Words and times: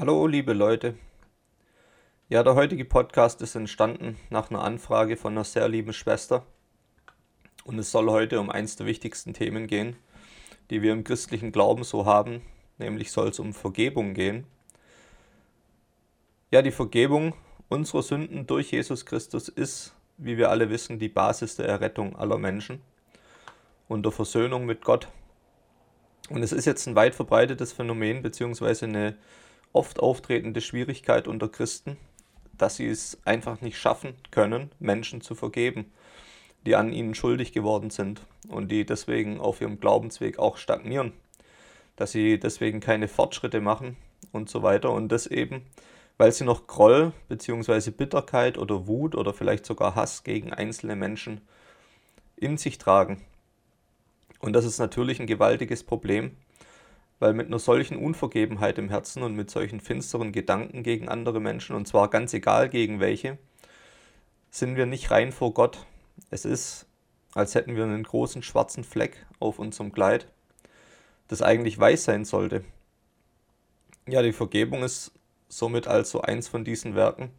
Hallo, 0.00 0.26
liebe 0.26 0.54
Leute. 0.54 0.94
Ja, 2.30 2.42
der 2.42 2.54
heutige 2.54 2.86
Podcast 2.86 3.42
ist 3.42 3.54
entstanden 3.54 4.16
nach 4.30 4.48
einer 4.48 4.64
Anfrage 4.64 5.18
von 5.18 5.34
einer 5.34 5.44
sehr 5.44 5.68
lieben 5.68 5.92
Schwester. 5.92 6.46
Und 7.64 7.78
es 7.78 7.90
soll 7.90 8.08
heute 8.08 8.40
um 8.40 8.48
eins 8.48 8.76
der 8.76 8.86
wichtigsten 8.86 9.34
Themen 9.34 9.66
gehen, 9.66 9.96
die 10.70 10.80
wir 10.80 10.94
im 10.94 11.04
christlichen 11.04 11.52
Glauben 11.52 11.84
so 11.84 12.06
haben, 12.06 12.40
nämlich 12.78 13.12
soll 13.12 13.28
es 13.28 13.38
um 13.40 13.52
Vergebung 13.52 14.14
gehen. 14.14 14.46
Ja, 16.50 16.62
die 16.62 16.70
Vergebung 16.70 17.34
unserer 17.68 18.02
Sünden 18.02 18.46
durch 18.46 18.72
Jesus 18.72 19.04
Christus 19.04 19.50
ist, 19.50 19.94
wie 20.16 20.38
wir 20.38 20.48
alle 20.48 20.70
wissen, 20.70 20.98
die 20.98 21.10
Basis 21.10 21.56
der 21.56 21.66
Errettung 21.66 22.16
aller 22.16 22.38
Menschen 22.38 22.80
und 23.86 24.06
der 24.06 24.12
Versöhnung 24.12 24.64
mit 24.64 24.82
Gott. 24.82 25.08
Und 26.30 26.42
es 26.42 26.52
ist 26.52 26.64
jetzt 26.64 26.86
ein 26.88 26.96
weit 26.96 27.14
verbreitetes 27.14 27.74
Phänomen, 27.74 28.22
beziehungsweise 28.22 28.86
eine 28.86 29.18
oft 29.72 30.00
auftretende 30.00 30.60
Schwierigkeit 30.60 31.28
unter 31.28 31.48
Christen, 31.48 31.96
dass 32.56 32.76
sie 32.76 32.88
es 32.88 33.18
einfach 33.24 33.60
nicht 33.60 33.78
schaffen 33.78 34.14
können, 34.30 34.70
Menschen 34.78 35.20
zu 35.20 35.34
vergeben, 35.34 35.92
die 36.66 36.76
an 36.76 36.92
ihnen 36.92 37.14
schuldig 37.14 37.52
geworden 37.52 37.90
sind 37.90 38.20
und 38.48 38.70
die 38.70 38.84
deswegen 38.84 39.40
auf 39.40 39.60
ihrem 39.60 39.80
Glaubensweg 39.80 40.38
auch 40.38 40.56
stagnieren, 40.56 41.12
dass 41.96 42.12
sie 42.12 42.38
deswegen 42.38 42.80
keine 42.80 43.08
Fortschritte 43.08 43.60
machen 43.60 43.96
und 44.32 44.50
so 44.50 44.62
weiter 44.62 44.90
und 44.90 45.08
das 45.08 45.26
eben, 45.26 45.62
weil 46.18 46.32
sie 46.32 46.44
noch 46.44 46.66
Groll 46.66 47.12
bzw. 47.28 47.90
Bitterkeit 47.90 48.58
oder 48.58 48.86
Wut 48.86 49.14
oder 49.14 49.32
vielleicht 49.32 49.64
sogar 49.64 49.94
Hass 49.94 50.22
gegen 50.22 50.52
einzelne 50.52 50.96
Menschen 50.96 51.40
in 52.36 52.58
sich 52.58 52.78
tragen. 52.78 53.22
Und 54.40 54.54
das 54.54 54.64
ist 54.64 54.78
natürlich 54.78 55.20
ein 55.20 55.26
gewaltiges 55.26 55.84
Problem, 55.84 56.36
weil 57.20 57.34
mit 57.34 57.46
einer 57.46 57.58
solchen 57.58 57.96
Unvergebenheit 57.96 58.78
im 58.78 58.88
Herzen 58.88 59.22
und 59.22 59.36
mit 59.36 59.50
solchen 59.50 59.80
finsteren 59.80 60.32
Gedanken 60.32 60.82
gegen 60.82 61.08
andere 61.08 61.38
Menschen, 61.38 61.76
und 61.76 61.86
zwar 61.86 62.08
ganz 62.08 62.34
egal 62.34 62.68
gegen 62.68 62.98
welche, 62.98 63.38
sind 64.50 64.76
wir 64.76 64.86
nicht 64.86 65.10
rein 65.10 65.30
vor 65.30 65.54
Gott. 65.54 65.86
Es 66.30 66.44
ist, 66.44 66.86
als 67.34 67.54
hätten 67.54 67.76
wir 67.76 67.84
einen 67.84 68.02
großen 68.02 68.42
schwarzen 68.42 68.82
Fleck 68.82 69.26
auf 69.38 69.58
unserem 69.58 69.92
Kleid, 69.92 70.26
das 71.28 71.42
eigentlich 71.42 71.78
weiß 71.78 72.04
sein 72.04 72.24
sollte. 72.24 72.64
Ja, 74.08 74.22
die 74.22 74.32
Vergebung 74.32 74.82
ist 74.82 75.12
somit 75.48 75.86
also 75.86 76.22
eins 76.22 76.48
von 76.48 76.64
diesen 76.64 76.94
Werken, 76.94 77.30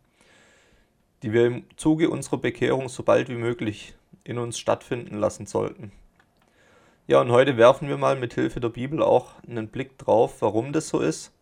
die 1.23 1.33
wir 1.33 1.47
im 1.47 1.65
Zuge 1.75 2.09
unserer 2.09 2.37
Bekehrung 2.37 2.87
so 2.87 3.03
bald 3.03 3.29
wie 3.29 3.35
möglich 3.35 3.95
in 4.23 4.37
uns 4.37 4.59
stattfinden 4.59 5.17
lassen 5.17 5.47
sollten. 5.47 5.91
Ja, 7.11 7.19
und 7.19 7.29
heute 7.29 7.57
werfen 7.57 7.89
wir 7.89 7.97
mal 7.97 8.15
mit 8.15 8.35
Hilfe 8.35 8.61
der 8.61 8.69
Bibel 8.69 9.03
auch 9.03 9.33
einen 9.45 9.67
Blick 9.67 9.97
drauf, 9.97 10.41
warum 10.41 10.71
das 10.71 10.87
so 10.87 11.01
ist 11.01 11.33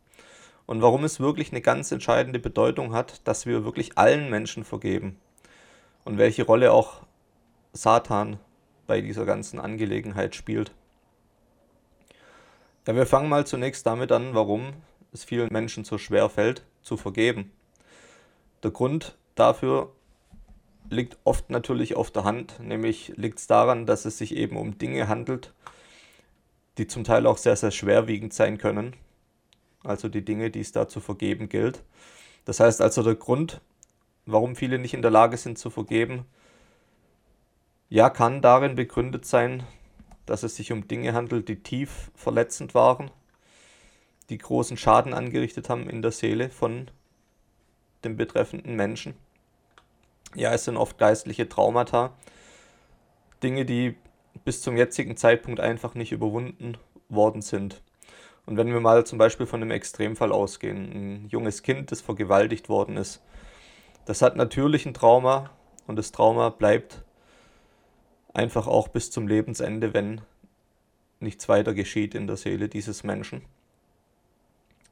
und 0.65 0.81
warum 0.81 1.03
es 1.03 1.19
wirklich 1.19 1.51
eine 1.51 1.61
ganz 1.61 1.91
entscheidende 1.91 2.39
Bedeutung 2.39 2.91
hat, 2.91 3.21
dass 3.27 3.45
wir 3.45 3.63
wirklich 3.63 3.95
allen 3.95 4.31
Menschen 4.31 4.63
vergeben 4.63 5.19
und 6.05 6.17
welche 6.17 6.43
Rolle 6.43 6.71
auch 6.71 7.01
Satan 7.71 8.39
bei 8.87 9.01
dieser 9.01 9.25
ganzen 9.25 9.59
Angelegenheit 9.59 10.33
spielt. 10.33 10.71
Ja, 12.87 12.95
wir 12.95 13.05
fangen 13.05 13.29
mal 13.29 13.45
zunächst 13.45 13.85
damit 13.85 14.11
an, 14.11 14.33
warum 14.33 14.73
es 15.13 15.23
vielen 15.23 15.53
Menschen 15.53 15.83
so 15.83 15.99
schwer 15.99 16.29
fällt, 16.29 16.63
zu 16.81 16.97
vergeben. 16.97 17.51
Der 18.63 18.71
Grund 18.71 19.19
dafür 19.35 19.91
liegt 20.89 21.17
oft 21.23 21.49
natürlich 21.49 21.95
auf 21.95 22.11
der 22.11 22.23
Hand, 22.23 22.59
nämlich 22.59 23.13
liegt 23.15 23.39
es 23.39 23.47
daran, 23.47 23.85
dass 23.85 24.05
es 24.05 24.17
sich 24.17 24.35
eben 24.35 24.57
um 24.57 24.77
Dinge 24.77 25.07
handelt, 25.07 25.53
die 26.77 26.87
zum 26.87 27.03
Teil 27.03 27.27
auch 27.27 27.37
sehr, 27.37 27.55
sehr 27.55 27.71
schwerwiegend 27.71 28.33
sein 28.33 28.57
können. 28.57 28.95
Also 29.83 30.09
die 30.09 30.25
Dinge, 30.25 30.49
die 30.49 30.61
es 30.61 30.71
da 30.71 30.87
zu 30.87 30.99
vergeben 30.99 31.49
gilt. 31.49 31.83
Das 32.45 32.59
heißt 32.59 32.81
also 32.81 33.03
der 33.03 33.15
Grund, 33.15 33.61
warum 34.25 34.55
viele 34.55 34.79
nicht 34.79 34.93
in 34.93 35.01
der 35.01 35.11
Lage 35.11 35.37
sind 35.37 35.57
zu 35.57 35.69
vergeben, 35.69 36.25
ja, 37.89 38.09
kann 38.09 38.41
darin 38.41 38.75
begründet 38.75 39.25
sein, 39.25 39.63
dass 40.25 40.43
es 40.43 40.55
sich 40.55 40.71
um 40.71 40.87
Dinge 40.87 41.13
handelt, 41.13 41.49
die 41.49 41.63
tief 41.63 42.11
verletzend 42.13 42.75
waren, 42.75 43.09
die 44.29 44.37
großen 44.37 44.77
Schaden 44.77 45.13
angerichtet 45.13 45.69
haben 45.69 45.89
in 45.89 46.03
der 46.03 46.11
Seele 46.11 46.49
von 46.49 46.91
dem 48.03 48.15
betreffenden 48.15 48.75
Menschen 48.75 49.15
ja, 50.35 50.53
es 50.53 50.65
sind 50.65 50.77
oft 50.77 50.97
geistliche 50.97 51.49
Traumata, 51.49 52.13
Dinge, 53.41 53.65
die 53.65 53.95
bis 54.45 54.61
zum 54.61 54.77
jetzigen 54.77 55.17
Zeitpunkt 55.17 55.59
einfach 55.59 55.95
nicht 55.95 56.11
überwunden 56.11 56.77
worden 57.09 57.41
sind. 57.41 57.81
Und 58.45 58.57
wenn 58.57 58.71
wir 58.71 58.79
mal 58.79 59.05
zum 59.05 59.17
Beispiel 59.17 59.45
von 59.45 59.61
einem 59.61 59.71
Extremfall 59.71 60.31
ausgehen, 60.31 60.91
ein 60.91 61.27
junges 61.29 61.61
Kind, 61.61 61.91
das 61.91 62.01
vergewaltigt 62.01 62.69
worden 62.69 62.97
ist, 62.97 63.21
das 64.05 64.21
hat 64.21 64.35
natürlich 64.35 64.85
ein 64.85 64.93
Trauma 64.93 65.51
und 65.85 65.95
das 65.97 66.11
Trauma 66.11 66.49
bleibt 66.49 67.03
einfach 68.33 68.67
auch 68.67 68.87
bis 68.87 69.11
zum 69.11 69.27
Lebensende, 69.27 69.93
wenn 69.93 70.21
nichts 71.19 71.49
weiter 71.49 71.73
geschieht 71.73 72.15
in 72.15 72.27
der 72.27 72.37
Seele 72.37 72.69
dieses 72.69 73.03
Menschen. 73.03 73.43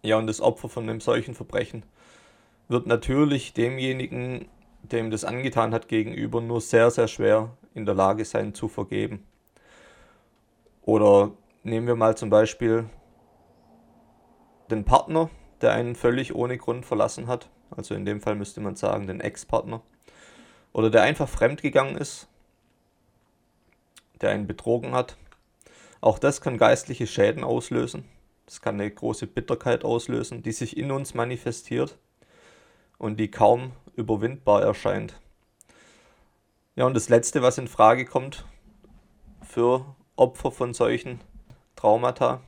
Ja, 0.04 0.18
und 0.18 0.28
das 0.28 0.42
Opfer 0.42 0.70
von 0.70 0.84
einem 0.84 1.02
solchen 1.02 1.34
Verbrechen 1.34 1.84
wird 2.68 2.86
natürlich 2.86 3.54
demjenigen 3.54 4.48
dem 4.84 5.12
das 5.12 5.26
angetan 5.26 5.74
hat 5.74 5.88
gegenüber, 5.88 6.42
nur 6.42 6.62
sehr, 6.62 6.92
sehr 6.92 7.08
schwer 7.08 7.58
in 7.74 7.86
der 7.86 7.96
Lage 7.96 8.26
sein 8.26 8.54
zu 8.54 8.68
vergeben. 8.68 9.26
Oder 10.84 11.32
nehmen 11.64 11.88
wir 11.88 11.96
mal 11.96 12.16
zum 12.16 12.30
Beispiel 12.30 12.90
den 14.72 14.86
Partner, 14.86 15.30
der 15.62 15.72
einen 15.72 15.96
völlig 15.96 16.34
ohne 16.36 16.58
Grund 16.58 16.86
verlassen 16.86 17.28
hat. 17.28 17.50
Also 17.72 17.96
in 17.96 18.06
dem 18.06 18.22
Fall 18.22 18.36
müsste 18.36 18.62
man 18.62 18.76
sagen, 18.76 19.08
den 19.08 19.20
Ex-Partner. 19.20 19.82
Oder 20.74 20.90
der 20.90 21.02
einfach 21.04 21.28
fremdgegangen 21.28 21.98
ist, 21.98 22.28
der 24.22 24.30
einen 24.30 24.48
betrogen 24.48 24.94
hat. 24.94 25.18
Auch 26.02 26.20
das 26.20 26.42
kann 26.42 26.58
geistliche 26.58 27.08
Schäden 27.08 27.44
auslösen. 27.44 28.06
Das 28.46 28.62
kann 28.62 28.76
eine 28.76 28.90
große 28.90 29.28
Bitterkeit 29.28 29.84
auslösen, 29.84 30.44
die 30.44 30.52
sich 30.52 30.78
in 30.78 30.92
uns 30.92 31.14
manifestiert 31.14 31.98
und 32.98 33.20
die 33.20 33.30
kaum 33.30 33.72
überwindbar 33.96 34.64
erscheint. 34.64 35.20
Ja, 36.76 36.86
und 36.86 36.94
das 36.94 37.10
Letzte, 37.10 37.42
was 37.42 37.58
in 37.58 37.68
Frage 37.68 38.06
kommt 38.06 38.46
für 39.42 39.86
Opfer 40.16 40.52
von 40.52 40.74
solchen 40.74 41.20
Traumata, 41.76 42.42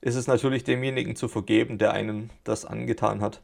ist 0.00 0.14
es 0.16 0.26
natürlich 0.26 0.64
demjenigen 0.64 1.16
zu 1.16 1.28
vergeben, 1.28 1.78
der 1.78 1.92
einem 1.92 2.30
das 2.44 2.64
angetan 2.64 3.20
hat. 3.20 3.40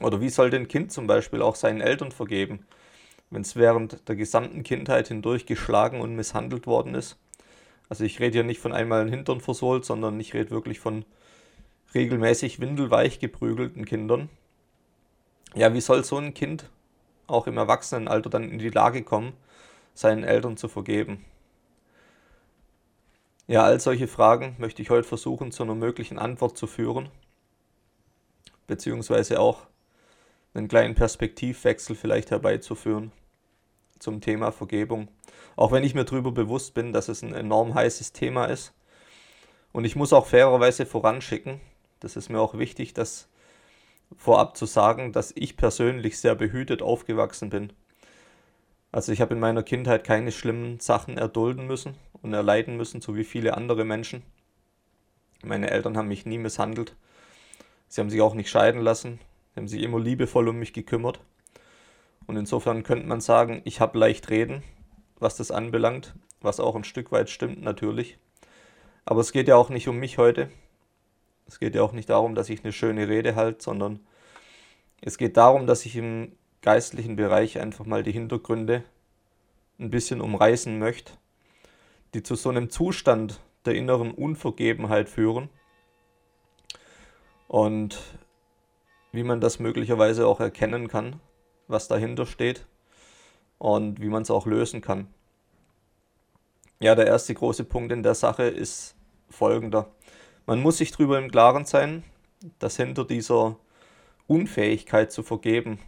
Oder 0.00 0.20
wie 0.20 0.30
soll 0.30 0.50
denn 0.50 0.68
Kind 0.68 0.92
zum 0.92 1.06
Beispiel 1.06 1.42
auch 1.42 1.56
seinen 1.56 1.80
Eltern 1.80 2.12
vergeben, 2.12 2.66
wenn 3.30 3.42
es 3.42 3.56
während 3.56 4.08
der 4.08 4.16
gesamten 4.16 4.62
Kindheit 4.62 5.08
hindurch 5.08 5.46
geschlagen 5.46 6.00
und 6.00 6.16
misshandelt 6.16 6.66
worden 6.66 6.94
ist? 6.94 7.18
Also 7.90 8.04
ich 8.04 8.20
rede 8.20 8.34
hier 8.34 8.44
nicht 8.44 8.60
von 8.60 8.72
einmal 8.72 9.02
ein 9.02 9.08
Hintern 9.08 9.40
versohlt, 9.40 9.84
sondern 9.84 10.18
ich 10.20 10.32
rede 10.32 10.50
wirklich 10.50 10.80
von 10.80 11.04
regelmäßig 11.94 12.60
windelweich 12.60 13.18
geprügelten 13.18 13.84
Kindern, 13.84 14.30
ja, 15.54 15.72
wie 15.74 15.80
soll 15.80 16.04
so 16.04 16.16
ein 16.16 16.34
Kind 16.34 16.68
auch 17.26 17.46
im 17.46 17.56
Erwachsenenalter 17.56 18.30
dann 18.30 18.50
in 18.50 18.58
die 18.58 18.70
Lage 18.70 19.02
kommen, 19.02 19.32
seinen 19.94 20.24
Eltern 20.24 20.56
zu 20.56 20.68
vergeben? 20.68 21.24
Ja, 23.46 23.64
all 23.64 23.80
solche 23.80 24.06
Fragen 24.06 24.54
möchte 24.58 24.80
ich 24.80 24.90
heute 24.90 25.08
versuchen, 25.08 25.50
zu 25.50 25.64
einer 25.64 25.74
möglichen 25.74 26.18
Antwort 26.18 26.56
zu 26.56 26.66
führen, 26.68 27.08
beziehungsweise 28.68 29.40
auch 29.40 29.66
einen 30.54 30.68
kleinen 30.68 30.94
Perspektivwechsel 30.94 31.96
vielleicht 31.96 32.30
herbeizuführen 32.30 33.12
zum 33.98 34.20
Thema 34.20 34.52
Vergebung. 34.52 35.08
Auch 35.56 35.72
wenn 35.72 35.84
ich 35.84 35.94
mir 35.94 36.04
darüber 36.04 36.32
bewusst 36.32 36.74
bin, 36.74 36.92
dass 36.92 37.08
es 37.08 37.22
ein 37.22 37.34
enorm 37.34 37.74
heißes 37.74 38.12
Thema 38.12 38.46
ist. 38.46 38.72
Und 39.72 39.84
ich 39.84 39.96
muss 39.96 40.12
auch 40.12 40.26
fairerweise 40.26 40.86
voranschicken, 40.86 41.60
das 42.00 42.16
ist 42.16 42.28
mir 42.28 42.40
auch 42.40 42.56
wichtig, 42.56 42.94
dass 42.94 43.29
vorab 44.16 44.56
zu 44.56 44.66
sagen, 44.66 45.12
dass 45.12 45.32
ich 45.34 45.56
persönlich 45.56 46.18
sehr 46.18 46.34
behütet 46.34 46.82
aufgewachsen 46.82 47.50
bin. 47.50 47.72
Also 48.92 49.12
ich 49.12 49.20
habe 49.20 49.34
in 49.34 49.40
meiner 49.40 49.62
Kindheit 49.62 50.04
keine 50.04 50.32
schlimmen 50.32 50.80
Sachen 50.80 51.16
erdulden 51.16 51.66
müssen 51.66 51.94
und 52.22 52.34
erleiden 52.34 52.76
müssen, 52.76 53.00
so 53.00 53.14
wie 53.16 53.24
viele 53.24 53.56
andere 53.56 53.84
Menschen. 53.84 54.22
Meine 55.42 55.70
Eltern 55.70 55.96
haben 55.96 56.08
mich 56.08 56.26
nie 56.26 56.38
misshandelt. 56.38 56.96
Sie 57.88 58.00
haben 58.00 58.10
sich 58.10 58.20
auch 58.20 58.34
nicht 58.34 58.50
scheiden 58.50 58.82
lassen. 58.82 59.20
Sie 59.54 59.60
haben 59.60 59.68
sich 59.68 59.82
immer 59.82 59.98
liebevoll 59.98 60.48
um 60.48 60.58
mich 60.58 60.72
gekümmert. 60.72 61.20
Und 62.26 62.36
insofern 62.36 62.82
könnte 62.82 63.06
man 63.06 63.20
sagen, 63.20 63.62
ich 63.64 63.80
habe 63.80 63.98
leicht 63.98 64.30
reden, 64.30 64.62
was 65.18 65.36
das 65.36 65.50
anbelangt, 65.50 66.14
was 66.40 66.60
auch 66.60 66.76
ein 66.76 66.84
Stück 66.84 67.10
weit 67.12 67.30
stimmt 67.30 67.62
natürlich. 67.62 68.18
Aber 69.04 69.20
es 69.20 69.32
geht 69.32 69.48
ja 69.48 69.56
auch 69.56 69.70
nicht 69.70 69.88
um 69.88 69.96
mich 69.96 70.18
heute. 70.18 70.50
Es 71.50 71.58
geht 71.58 71.74
ja 71.74 71.82
auch 71.82 71.90
nicht 71.90 72.08
darum, 72.08 72.36
dass 72.36 72.48
ich 72.48 72.62
eine 72.62 72.72
schöne 72.72 73.08
Rede 73.08 73.34
halte, 73.34 73.60
sondern 73.60 73.98
es 75.00 75.18
geht 75.18 75.36
darum, 75.36 75.66
dass 75.66 75.84
ich 75.84 75.96
im 75.96 76.30
geistlichen 76.62 77.16
Bereich 77.16 77.58
einfach 77.58 77.84
mal 77.86 78.04
die 78.04 78.12
Hintergründe 78.12 78.84
ein 79.80 79.90
bisschen 79.90 80.20
umreißen 80.20 80.78
möchte, 80.78 81.14
die 82.14 82.22
zu 82.22 82.36
so 82.36 82.50
einem 82.50 82.70
Zustand 82.70 83.40
der 83.64 83.74
inneren 83.74 84.12
Unvergebenheit 84.12 85.08
führen 85.08 85.50
Und 87.48 87.98
wie 89.10 89.24
man 89.24 89.40
das 89.40 89.58
möglicherweise 89.58 90.28
auch 90.28 90.38
erkennen 90.38 90.86
kann, 90.86 91.18
was 91.66 91.88
dahinter 91.88 92.26
steht 92.26 92.64
und 93.58 94.00
wie 94.00 94.08
man 94.08 94.22
es 94.22 94.30
auch 94.30 94.46
lösen 94.46 94.82
kann. 94.82 95.08
Ja, 96.78 96.94
der 96.94 97.08
erste 97.08 97.34
große 97.34 97.64
Punkt 97.64 97.90
in 97.90 98.04
der 98.04 98.14
Sache 98.14 98.44
ist 98.44 98.94
folgender. 99.28 99.90
Man 100.50 100.62
muss 100.62 100.78
sich 100.78 100.90
darüber 100.90 101.16
im 101.16 101.30
Klaren 101.30 101.64
sein, 101.64 102.02
dass 102.58 102.76
hinter 102.76 103.04
dieser 103.04 103.56
Unfähigkeit 104.26 105.12
zu 105.12 105.22
vergeben 105.22 105.78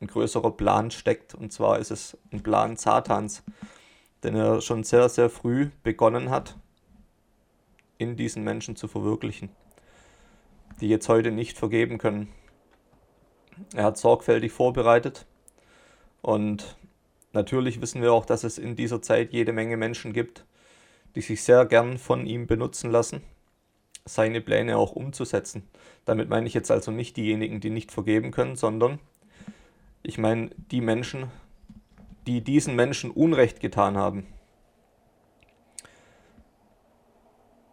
ein 0.00 0.06
größerer 0.06 0.52
Plan 0.52 0.90
steckt. 0.90 1.34
Und 1.34 1.52
zwar 1.52 1.78
ist 1.78 1.90
es 1.90 2.16
ein 2.32 2.42
Plan 2.42 2.78
Satans, 2.78 3.42
den 4.22 4.36
er 4.36 4.62
schon 4.62 4.84
sehr, 4.84 5.10
sehr 5.10 5.28
früh 5.28 5.68
begonnen 5.82 6.30
hat, 6.30 6.56
in 7.98 8.16
diesen 8.16 8.42
Menschen 8.42 8.74
zu 8.74 8.88
verwirklichen, 8.88 9.50
die 10.80 10.88
jetzt 10.88 11.10
heute 11.10 11.30
nicht 11.30 11.58
vergeben 11.58 11.98
können. 11.98 12.32
Er 13.74 13.84
hat 13.84 13.98
sorgfältig 13.98 14.50
vorbereitet 14.50 15.26
und 16.22 16.78
natürlich 17.34 17.82
wissen 17.82 18.00
wir 18.00 18.14
auch, 18.14 18.24
dass 18.24 18.44
es 18.44 18.56
in 18.56 18.76
dieser 18.76 19.02
Zeit 19.02 19.34
jede 19.34 19.52
Menge 19.52 19.76
Menschen 19.76 20.14
gibt, 20.14 20.46
die 21.16 21.20
sich 21.20 21.42
sehr 21.42 21.66
gern 21.66 21.98
von 21.98 22.24
ihm 22.24 22.46
benutzen 22.46 22.90
lassen, 22.90 23.20
seine 24.04 24.40
Pläne 24.40 24.76
auch 24.76 24.92
umzusetzen. 24.92 25.68
Damit 26.04 26.28
meine 26.28 26.46
ich 26.46 26.54
jetzt 26.54 26.70
also 26.70 26.90
nicht 26.90 27.16
diejenigen, 27.16 27.60
die 27.60 27.70
nicht 27.70 27.90
vergeben 27.90 28.30
können, 28.30 28.56
sondern 28.56 28.98
ich 30.02 30.18
meine 30.18 30.50
die 30.70 30.80
Menschen, 30.80 31.30
die 32.26 32.42
diesen 32.42 32.76
Menschen 32.76 33.10
Unrecht 33.10 33.60
getan 33.60 33.96
haben. 33.96 34.26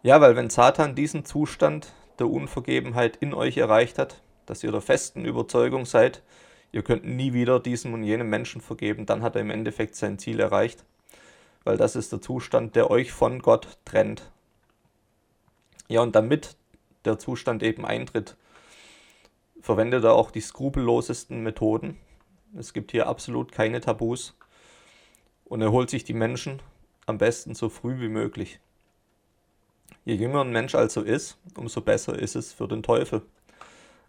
Ja, 0.02 0.20
weil 0.20 0.34
wenn 0.34 0.50
Satan 0.50 0.94
diesen 0.94 1.24
Zustand 1.24 1.92
der 2.18 2.28
Unvergebenheit 2.28 3.16
in 3.16 3.34
euch 3.34 3.58
erreicht 3.58 3.98
hat, 3.98 4.20
dass 4.46 4.64
ihr 4.64 4.72
der 4.72 4.80
festen 4.80 5.24
Überzeugung 5.24 5.84
seid, 5.84 6.22
ihr 6.72 6.82
könnt 6.82 7.04
nie 7.04 7.32
wieder 7.34 7.60
diesem 7.60 7.94
und 7.94 8.02
jenem 8.02 8.28
Menschen 8.28 8.60
vergeben, 8.60 9.06
dann 9.06 9.22
hat 9.22 9.36
er 9.36 9.42
im 9.42 9.50
Endeffekt 9.50 9.94
sein 9.94 10.18
Ziel 10.18 10.40
erreicht. 10.40 10.84
Weil 11.64 11.76
das 11.76 11.94
ist 11.94 12.10
der 12.10 12.20
Zustand, 12.20 12.74
der 12.74 12.90
euch 12.90 13.12
von 13.12 13.40
Gott 13.40 13.78
trennt. 13.84 14.32
Ja, 15.88 16.00
und 16.00 16.14
damit 16.14 16.56
der 17.04 17.18
Zustand 17.18 17.62
eben 17.62 17.84
eintritt, 17.84 18.36
verwendet 19.60 20.04
er 20.04 20.14
auch 20.14 20.30
die 20.30 20.40
skrupellosesten 20.40 21.42
Methoden. 21.42 21.98
Es 22.58 22.72
gibt 22.72 22.92
hier 22.92 23.06
absolut 23.06 23.52
keine 23.52 23.80
Tabus. 23.80 24.36
Und 25.44 25.60
er 25.60 25.72
holt 25.72 25.90
sich 25.90 26.04
die 26.04 26.14
Menschen 26.14 26.60
am 27.06 27.18
besten 27.18 27.54
so 27.54 27.68
früh 27.68 28.00
wie 28.00 28.08
möglich. 28.08 28.60
Je 30.04 30.14
jünger 30.14 30.40
ein 30.40 30.50
Mensch 30.50 30.74
also 30.74 31.02
ist, 31.02 31.38
umso 31.56 31.80
besser 31.80 32.18
ist 32.18 32.34
es 32.34 32.52
für 32.52 32.66
den 32.66 32.82
Teufel. 32.82 33.22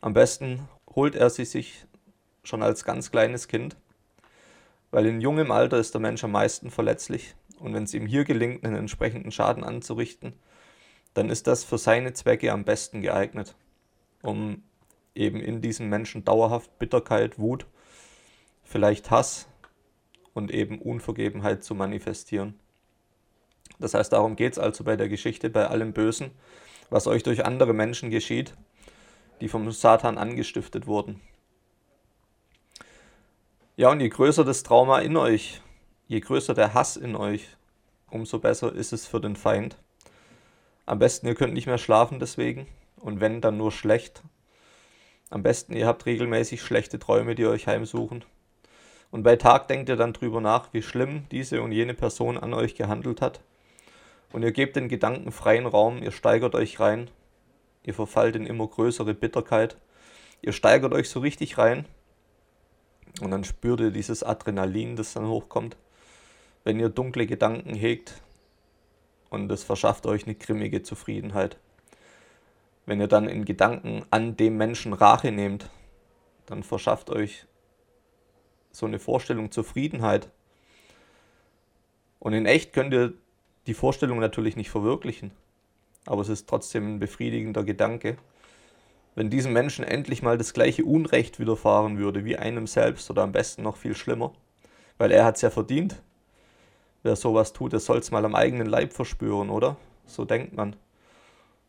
Am 0.02 0.14
besten 0.14 0.68
holt 0.96 1.16
er 1.16 1.30
sie 1.30 1.46
sich 1.46 1.86
schon 2.44 2.64
als 2.64 2.84
ganz 2.84 3.12
kleines 3.12 3.48
Kind, 3.48 3.76
weil 4.92 5.06
in 5.06 5.22
jungem 5.22 5.52
Alter 5.52 5.78
ist 5.78 5.94
der 5.94 6.02
Mensch 6.02 6.24
am 6.24 6.32
meisten 6.32 6.72
verletzlich 6.72 7.36
und 7.60 7.74
wenn 7.74 7.84
es 7.84 7.94
ihm 7.94 8.06
hier 8.06 8.26
gelingt, 8.26 8.66
einen 8.66 8.76
entsprechenden 8.76 9.32
Schaden 9.32 9.64
anzurichten, 9.64 10.34
dann 11.14 11.30
ist 11.30 11.48
das 11.48 11.64
für 11.64 11.78
seine 11.78 12.14
Zwecke 12.14 12.52
am 12.52 12.64
besten 12.64 13.02
geeignet, 13.02 13.56
um 14.22 14.64
eben 15.16 15.40
in 15.40 15.62
diesem 15.62 15.90
Menschen 15.90 16.26
dauerhaft 16.26 16.80
Bitterkeit, 16.80 17.38
Wut, 17.38 17.68
vielleicht 18.64 19.12
Hass 19.12 19.48
und 20.34 20.52
eben 20.52 20.80
Unvergebenheit 20.80 21.64
zu 21.64 21.76
manifestieren. 21.76 22.60
Das 23.80 23.94
heißt, 23.94 24.14
darum 24.14 24.36
geht 24.36 24.54
es 24.54 24.60
also 24.60 24.84
bei 24.84 24.96
der 24.96 25.10
Geschichte, 25.10 25.50
bei 25.50 25.68
allem 25.68 25.94
Bösen, 25.94 26.32
was 26.90 27.08
euch 27.08 27.24
durch 27.24 27.46
andere 27.46 27.74
Menschen 27.74 28.10
geschieht, 28.10 28.54
die 29.42 29.50
vom 29.50 29.70
Satan 29.72 30.18
angestiftet 30.18 30.88
wurden. 30.88 31.22
Ja, 33.76 33.90
und 33.90 34.00
je 34.00 34.10
größer 34.10 34.44
das 34.44 34.64
Trauma 34.64 35.00
in 35.00 35.18
euch, 35.18 35.62
je 36.08 36.20
größer 36.20 36.54
der 36.54 36.74
Hass 36.74 36.96
in 36.96 37.16
euch, 37.16 37.48
umso 38.10 38.40
besser 38.40 38.74
ist 38.74 38.94
es 38.94 39.08
für 39.08 39.20
den 39.20 39.36
Feind. 39.36 39.78
Am 40.86 41.00
besten, 41.00 41.28
ihr 41.28 41.36
könnt 41.36 41.54
nicht 41.54 41.68
mehr 41.68 41.78
schlafen 41.78 42.20
deswegen 42.20 42.68
und 42.98 43.20
wenn, 43.20 43.42
dann 43.42 43.58
nur 43.58 43.72
schlecht. 43.72 44.24
Am 45.30 45.44
besten, 45.44 45.74
ihr 45.74 45.88
habt 45.88 46.06
regelmäßig 46.06 46.62
schlechte 46.62 47.00
Träume, 47.00 47.36
die 47.36 47.46
euch 47.46 47.68
heimsuchen. 47.68 48.24
Und 49.12 49.24
bei 49.24 49.36
Tag 49.36 49.68
denkt 49.68 49.90
ihr 49.90 49.96
dann 49.96 50.14
drüber 50.14 50.42
nach, 50.42 50.74
wie 50.74 50.82
schlimm 50.82 51.26
diese 51.32 51.62
und 51.62 51.72
jene 51.72 51.94
Person 51.94 52.38
an 52.38 52.54
euch 52.54 52.76
gehandelt 52.76 53.22
hat. 53.22 53.42
Und 54.32 54.44
ihr 54.44 54.52
gebt 54.52 54.76
den 54.76 54.90
Gedanken 54.90 55.32
freien 55.32 55.66
Raum, 55.66 56.02
ihr 56.02 56.12
steigert 56.12 56.56
euch 56.56 56.80
rein 56.80 57.10
Ihr 57.84 57.94
verfallt 57.94 58.36
in 58.36 58.46
immer 58.46 58.68
größere 58.68 59.14
Bitterkeit. 59.14 59.78
Ihr 60.42 60.54
steigert 60.54 60.94
euch 60.94 61.10
so 61.10 61.20
richtig 61.20 61.58
rein. 61.58 61.86
Und 63.22 63.32
dann 63.32 63.44
spürt 63.44 63.82
ihr 63.82 63.92
dieses 63.92 64.24
Adrenalin, 64.24 64.96
das 64.96 65.14
dann 65.14 65.28
hochkommt. 65.28 65.78
Wenn 66.64 66.80
ihr 66.80 66.90
dunkle 66.90 67.28
Gedanken 67.28 67.76
hegt. 67.76 68.22
Und 69.34 69.52
es 69.52 69.64
verschafft 69.64 70.06
euch 70.06 70.26
eine 70.26 70.36
grimmige 70.36 70.84
Zufriedenheit. 70.84 71.58
Wenn 72.86 73.00
ihr 73.00 73.08
dann 73.08 73.28
in 73.28 73.46
Gedanken 73.46 74.04
an 74.12 74.38
dem 74.38 74.58
Menschen 74.58 74.94
Rache 74.94 75.32
nehmt, 75.32 75.70
dann 76.46 76.64
verschafft 76.64 77.10
euch 77.10 77.46
so 78.72 78.86
eine 78.86 79.00
Vorstellung 79.00 79.52
Zufriedenheit. 79.52 80.30
Und 82.20 82.34
in 82.34 82.46
echt 82.46 82.74
könnt 82.74 82.94
ihr 82.94 83.14
die 83.68 83.74
Vorstellung 83.74 84.20
natürlich 84.20 84.56
nicht 84.56 84.70
verwirklichen 84.70 85.32
aber 86.06 86.22
es 86.22 86.30
ist 86.30 86.48
trotzdem 86.48 86.96
ein 86.96 87.00
befriedigender 87.00 87.64
Gedanke. 87.64 88.18
Wenn 89.16 89.30
diesem 89.30 89.54
Menschen 89.54 89.86
endlich 89.86 90.22
mal 90.22 90.38
das 90.38 90.54
gleiche 90.54 90.84
Unrecht 90.84 91.40
widerfahren 91.40 91.98
würde 91.98 92.26
wie 92.26 92.38
einem 92.38 92.68
selbst 92.68 93.10
oder 93.10 93.24
am 93.24 93.32
besten 93.32 93.64
noch 93.64 93.78
viel 93.78 93.96
schlimmer, 93.96 94.34
weil 94.98 95.12
er 95.12 95.26
hat 95.26 95.36
es 95.36 95.42
ja 95.42 95.50
verdient. 95.50 96.02
Wer 97.04 97.16
sowas 97.16 97.54
tut, 97.54 97.74
der 97.74 97.80
soll 97.80 98.00
es 98.00 98.12
mal 98.12 98.26
am 98.26 98.36
eigenen 98.36 98.68
Leib 98.68 98.94
verspüren, 98.94 99.50
oder? 99.50 99.78
So 100.06 100.26
denkt 100.26 100.54
man. 100.54 100.76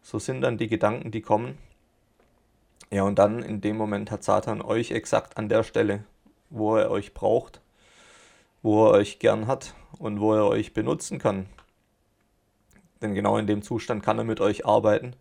So 0.02 0.18
sind 0.18 0.40
dann 0.40 0.58
die 0.58 0.68
Gedanken, 0.68 1.10
die 1.10 1.22
kommen. 1.22 1.58
Ja, 2.90 3.02
und 3.02 3.18
dann 3.18 3.42
in 3.42 3.60
dem 3.60 3.76
Moment 3.76 4.10
hat 4.10 4.22
Satan 4.24 4.62
euch 4.62 4.92
exakt 4.92 5.36
an 5.36 5.48
der 5.48 5.64
Stelle, 5.64 6.04
wo 6.50 6.76
er 6.76 6.90
euch 6.90 7.14
braucht, 7.14 7.60
wo 8.62 8.86
er 8.86 8.92
euch 8.92 9.18
gern 9.18 9.46
hat 9.46 9.74
und 9.98 10.20
wo 10.20 10.34
er 10.34 10.46
euch 10.46 10.72
benutzen 10.72 11.18
kann, 11.18 11.46
denn 13.04 13.14
genau 13.14 13.36
in 13.36 13.46
dem 13.46 13.62
Zustand 13.62 14.02
kann 14.02 14.16
er 14.16 14.24
mit 14.24 14.40
euch 14.40 14.64
arbeiten. 14.64 15.14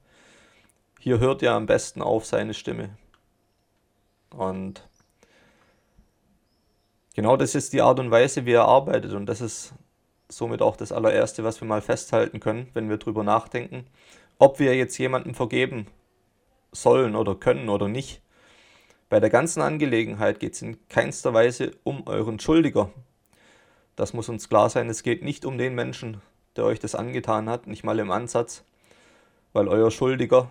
Hier 1.00 1.20
hört 1.20 1.42
ihr 1.42 1.52
am 1.52 1.66
besten 1.66 2.02
auf 2.02 2.26
seine 2.26 2.54
Stimme. 2.54 2.92
Und 4.30 4.88
genau 7.14 7.36
das 7.36 7.56
ist 7.56 7.74
die 7.74 7.82
Art 7.82 8.00
und 8.00 8.10
Weise, 8.10 8.46
wie 8.46 8.54
er 8.54 8.66
arbeitet. 8.66 9.12
Und 9.12 9.26
das 9.26 9.42
ist 9.42 9.74
somit 10.30 10.62
auch 10.62 10.76
das 10.76 10.92
allererste, 10.92 11.44
was 11.44 11.62
wir 11.62 11.68
mal 11.68 11.82
festhalten 11.82 12.40
können, 12.40 12.70
wenn 12.74 12.90
wir 12.90 12.98
drüber 12.98 13.24
nachdenken, 13.24 13.86
ob 14.40 14.60
wir 14.60 14.76
jetzt 14.76 14.98
jemandem 14.98 15.36
vergeben 15.36 15.88
sollen 16.72 17.16
oder 17.16 17.36
können 17.36 17.70
oder 17.70 17.88
nicht. 17.88 18.22
Bei 19.10 19.20
der 19.20 19.30
ganzen 19.30 19.62
Angelegenheit 19.62 20.40
geht 20.40 20.54
es 20.54 20.62
in 20.62 20.88
keinster 20.90 21.34
Weise 21.34 21.72
um 21.84 22.08
euren 22.08 22.40
Schuldiger. 22.40 22.90
Das 23.96 24.14
muss 24.14 24.30
uns 24.30 24.50
klar 24.50 24.70
sein. 24.70 24.90
Es 24.90 25.04
geht 25.04 25.24
nicht 25.24 25.46
um 25.46 25.58
den 25.58 25.76
Menschen, 25.76 26.22
der 26.56 26.66
euch 26.66 26.80
das 26.80 26.96
angetan 26.96 27.50
hat, 27.50 27.68
nicht 27.68 27.84
mal 27.84 28.00
im 28.00 28.12
Ansatz, 28.12 28.64
weil 29.54 29.68
euer 29.68 29.92
Schuldiger 29.92 30.50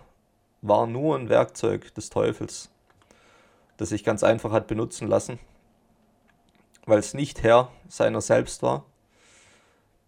war 0.61 0.87
nur 0.87 1.17
ein 1.17 1.27
Werkzeug 1.27 1.93
des 1.93 2.09
Teufels, 2.09 2.69
das 3.77 3.89
sich 3.89 4.05
ganz 4.05 4.23
einfach 4.23 4.51
hat 4.51 4.67
benutzen 4.67 5.09
lassen, 5.09 5.39
weil 6.85 6.99
es 6.99 7.13
nicht 7.13 7.43
Herr 7.43 7.69
seiner 7.89 8.21
selbst 8.21 8.63
war, 8.63 8.85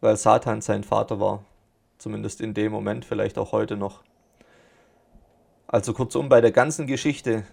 weil 0.05 0.17
Satan 0.17 0.61
sein 0.61 0.83
Vater 0.83 1.19
war, 1.19 1.43
zumindest 1.97 2.39
in 2.39 2.53
dem 2.53 2.71
Moment, 2.71 3.05
vielleicht 3.05 3.39
auch 3.39 3.51
heute 3.51 3.75
noch. 3.75 4.03
Also 5.65 5.93
kurzum, 5.93 6.29
bei 6.29 6.41
der 6.41 6.51
ganzen 6.51 6.85
Geschichte 6.85 7.43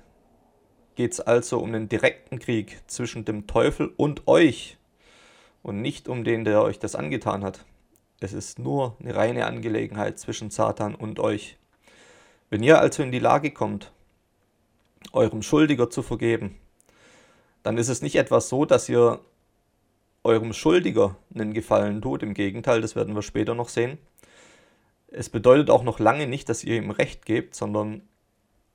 geht 0.94 1.12
es 1.12 1.20
also 1.20 1.58
um 1.60 1.68
einen 1.68 1.88
direkten 1.88 2.38
Krieg 2.38 2.82
zwischen 2.86 3.24
dem 3.24 3.46
Teufel 3.46 3.90
und 3.96 4.28
euch 4.28 4.76
und 5.62 5.80
nicht 5.80 6.08
um 6.08 6.24
den, 6.24 6.44
der 6.44 6.60
euch 6.60 6.78
das 6.78 6.94
angetan 6.94 7.42
hat. 7.42 7.64
Es 8.20 8.34
ist 8.34 8.58
nur 8.58 8.98
eine 9.00 9.16
reine 9.16 9.46
Angelegenheit 9.46 10.18
zwischen 10.18 10.50
Satan 10.50 10.94
und 10.94 11.20
euch. 11.20 11.56
Wenn 12.50 12.62
ihr 12.62 12.78
also 12.78 13.02
in 13.02 13.12
die 13.12 13.18
Lage 13.18 13.50
kommt, 13.50 13.92
eurem 15.12 15.40
Schuldiger 15.40 15.88
zu 15.88 16.02
vergeben, 16.02 16.58
dann 17.62 17.78
ist 17.78 17.88
es 17.88 18.02
nicht 18.02 18.16
etwas 18.16 18.50
so, 18.50 18.66
dass 18.66 18.90
ihr 18.90 19.20
eurem 20.24 20.52
Schuldiger 20.52 21.16
einen 21.34 21.52
Gefallen 21.52 22.00
tut. 22.00 22.22
Im 22.22 22.34
Gegenteil, 22.34 22.80
das 22.80 22.96
werden 22.96 23.14
wir 23.14 23.22
später 23.22 23.54
noch 23.54 23.68
sehen. 23.68 23.98
Es 25.08 25.28
bedeutet 25.28 25.70
auch 25.70 25.82
noch 25.82 25.98
lange 25.98 26.26
nicht, 26.26 26.48
dass 26.48 26.64
ihr 26.64 26.76
ihm 26.76 26.90
Recht 26.90 27.26
gebt, 27.26 27.54
sondern 27.54 28.02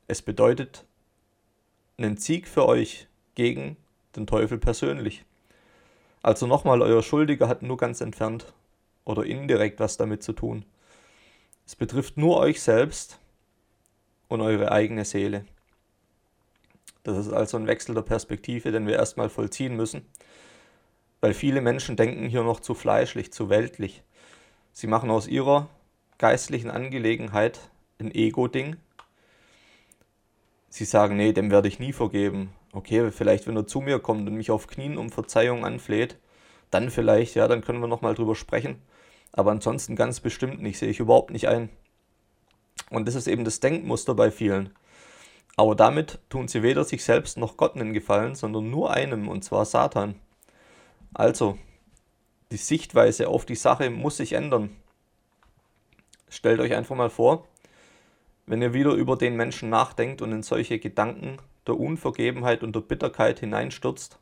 es 0.08 0.22
bedeutet 0.22 0.86
einen 1.98 2.18
Sieg 2.18 2.48
für 2.48 2.66
euch 2.66 3.08
gegen 3.36 3.76
den 4.16 4.28
Teufel 4.28 4.58
persönlich. 4.58 5.26
Also 6.22 6.48
nochmal, 6.48 6.82
euer 6.82 7.02
Schuldiger 7.02 7.48
hat 7.48 7.64
nur 7.64 7.78
ganz 7.78 8.02
entfernt 8.02 8.54
oder 9.06 9.24
indirekt 9.24 9.80
was 9.80 9.98
damit 9.98 10.24
zu 10.24 10.34
tun. 10.34 10.66
Es 11.66 11.76
betrifft 11.76 12.18
nur 12.18 12.38
euch 12.38 12.62
selbst 12.62 13.20
und 14.28 14.42
eure 14.42 14.72
eigene 14.72 15.06
Seele. 15.06 15.46
Das 17.04 17.18
ist 17.18 17.32
also 17.32 17.58
ein 17.58 17.68
Wechsel 17.68 17.96
der 17.96 18.02
Perspektive, 18.02 18.72
den 18.72 18.86
wir 18.86 18.96
erstmal 18.96 19.30
vollziehen 19.30 19.76
müssen, 19.76 20.06
weil 21.22 21.34
viele 21.34 21.62
Menschen 21.62 21.96
denken 21.96 22.28
hier 22.28 22.44
noch 22.44 22.60
zu 22.60 22.74
fleischlich, 22.74 23.32
zu 23.32 23.50
weltlich. 23.50 24.04
Sie 24.72 24.88
machen 24.88 25.10
aus 25.10 25.28
ihrer 25.28 25.70
geistlichen 26.18 26.70
Angelegenheit 26.70 27.60
ein 28.00 28.14
Ego-Ding. 28.14 28.78
Sie 30.70 30.86
sagen, 30.86 31.18
nee, 31.18 31.34
dem 31.34 31.50
werde 31.50 31.68
ich 31.68 31.80
nie 31.80 31.94
vergeben. 31.94 32.54
Okay, 32.74 33.12
vielleicht 33.12 33.48
wenn 33.48 33.56
er 33.56 33.66
zu 33.66 33.82
mir 33.82 34.00
kommt 34.00 34.28
und 34.28 34.36
mich 34.36 34.52
auf 34.52 34.68
Knien 34.68 34.98
um 34.98 35.10
Verzeihung 35.10 35.66
anfleht, 35.66 36.18
dann 36.70 36.92
vielleicht, 36.92 37.36
ja, 37.36 37.48
dann 37.48 37.62
können 37.62 37.80
wir 37.80 37.88
nochmal 37.88 38.14
drüber 38.14 38.36
sprechen. 38.36 38.82
Aber 39.32 39.52
ansonsten 39.52 39.96
ganz 39.96 40.20
bestimmt 40.20 40.62
nicht, 40.62 40.78
sehe 40.78 40.90
ich 40.90 41.00
überhaupt 41.00 41.32
nicht 41.32 41.48
ein. 41.48 41.70
Und 42.90 43.08
das 43.08 43.16
ist 43.16 43.28
eben 43.28 43.46
das 43.46 43.60
Denkmuster 43.60 44.14
bei 44.14 44.32
vielen. 44.32 44.74
Aber 45.56 45.76
damit 45.76 46.20
tun 46.30 46.48
sie 46.48 46.62
weder 46.62 46.84
sich 46.84 47.04
selbst 47.04 47.38
noch 47.38 47.58
Gott 47.58 47.76
einen 47.76 47.94
Gefallen, 47.94 48.36
sondern 48.36 48.70
nur 48.70 48.92
einem, 48.92 49.28
und 49.28 49.44
zwar 49.44 49.66
Satan. 49.66 50.16
Also, 51.14 51.58
die 52.52 52.58
Sichtweise 52.58 53.28
auf 53.28 53.46
die 53.46 53.56
Sache 53.56 53.90
muss 53.90 54.18
sich 54.18 54.34
ändern. 54.34 54.76
Stellt 56.30 56.60
euch 56.60 56.74
einfach 56.74 56.96
mal 56.96 57.10
vor, 57.10 57.48
wenn 58.46 58.62
ihr 58.62 58.74
wieder 58.74 58.94
über 58.94 59.18
den 59.18 59.36
Menschen 59.36 59.70
nachdenkt 59.70 60.22
und 60.22 60.32
in 60.32 60.44
solche 60.44 60.80
Gedanken 60.80 61.38
der 61.68 61.80
Unvergebenheit 61.80 62.64
und 62.64 62.76
der 62.76 62.82
Bitterkeit 62.82 63.40
hineinstürzt, 63.40 64.20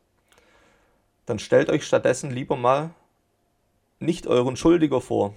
dann 1.26 1.38
stellt 1.38 1.70
euch 1.70 1.84
stattdessen 1.84 2.30
lieber 2.30 2.56
mal 2.56 2.90
nicht 3.98 4.26
euren 4.26 4.56
Schuldiger 4.56 5.00
vor, 5.00 5.34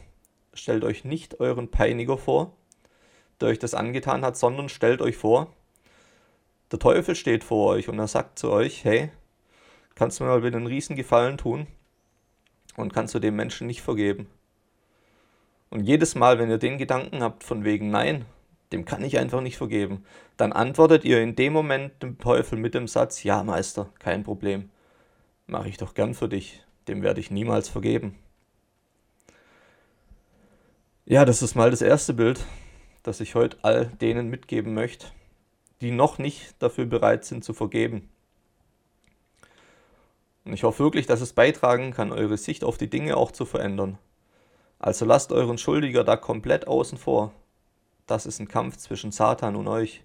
stellt 0.53 0.83
euch 0.83 1.05
nicht 1.05 1.39
euren 1.39 1.69
Peiniger 1.69 2.17
vor, 2.17 2.53
der 3.39 3.49
euch 3.49 3.59
das 3.59 3.73
angetan 3.73 4.25
hat, 4.25 4.37
sondern 4.37 4.69
stellt 4.69 5.01
euch 5.01 5.17
vor, 5.17 5.53
der 6.71 6.79
Teufel 6.79 7.15
steht 7.15 7.43
vor 7.43 7.71
euch 7.71 7.89
und 7.89 7.97
er 7.97 8.07
sagt 8.07 8.37
zu 8.37 8.51
euch, 8.51 8.83
hey, 8.83 9.11
kannst 9.99 10.19
du 10.19 10.23
mir 10.23 10.29
mal 10.29 10.39
bitte 10.39 10.55
einen 10.55 10.65
Riesengefallen 10.65 11.37
tun 11.37 11.67
und 12.77 12.93
kannst 12.93 13.13
du 13.13 13.19
dem 13.19 13.35
Menschen 13.35 13.67
nicht 13.67 13.81
vergeben. 13.81 14.27
Und 15.69 15.81
jedes 15.81 16.15
Mal, 16.15 16.39
wenn 16.39 16.49
ihr 16.49 16.57
den 16.57 16.77
Gedanken 16.77 17.21
habt 17.21 17.43
von 17.43 17.65
wegen 17.65 17.91
Nein, 17.91 18.23
dem 18.71 18.85
kann 18.85 19.03
ich 19.03 19.19
einfach 19.19 19.41
nicht 19.41 19.57
vergeben, 19.57 20.05
dann 20.37 20.53
antwortet 20.53 21.03
ihr 21.03 21.21
in 21.21 21.35
dem 21.35 21.51
Moment 21.51 22.01
dem 22.01 22.17
Teufel 22.17 22.57
mit 22.57 22.75
dem 22.75 22.87
Satz, 22.87 23.23
ja 23.23 23.43
Meister, 23.43 23.89
kein 23.99 24.23
Problem, 24.23 24.69
mache 25.47 25.67
ich 25.67 25.75
doch 25.75 25.93
gern 25.93 26.13
für 26.13 26.29
dich, 26.29 26.63
dem 26.87 27.01
werde 27.03 27.19
ich 27.19 27.29
niemals 27.29 27.67
vergeben. 27.67 28.15
Ja, 31.05 31.25
das 31.25 31.41
ist 31.41 31.55
mal 31.55 31.71
das 31.71 31.81
erste 31.81 32.13
Bild, 32.13 32.45
das 33.03 33.19
ich 33.19 33.35
heute 33.35 33.57
all 33.63 33.87
denen 33.87 34.29
mitgeben 34.29 34.73
möchte, 34.73 35.07
die 35.81 35.91
noch 35.91 36.19
nicht 36.19 36.55
dafür 36.59 36.85
bereit 36.85 37.25
sind 37.25 37.43
zu 37.43 37.53
vergeben. 37.53 38.09
Und 40.49 40.55
ich 40.55 40.63
hoffe 40.63 40.83
wirklich, 40.83 41.05
dass 41.05 41.21
es 41.21 41.33
beitragen 41.33 41.91
kann, 41.91 42.11
eure 42.11 42.35
Sicht 42.35 42.63
auf 42.63 42.79
die 42.79 42.89
Dinge 42.89 43.17
auch 43.17 43.31
zu 43.31 43.45
verändern. 43.45 43.99
Also 44.79 45.05
lasst 45.05 45.31
euren 45.31 45.59
Schuldiger 45.59 46.03
da 46.03 46.17
komplett 46.17 46.65
außen 46.65 46.97
vor. 46.97 47.33
Das 48.07 48.25
ist 48.25 48.39
ein 48.39 48.47
Kampf 48.47 48.77
zwischen 48.77 49.11
Satan 49.11 49.55
und 49.55 49.67
euch. 49.67 50.03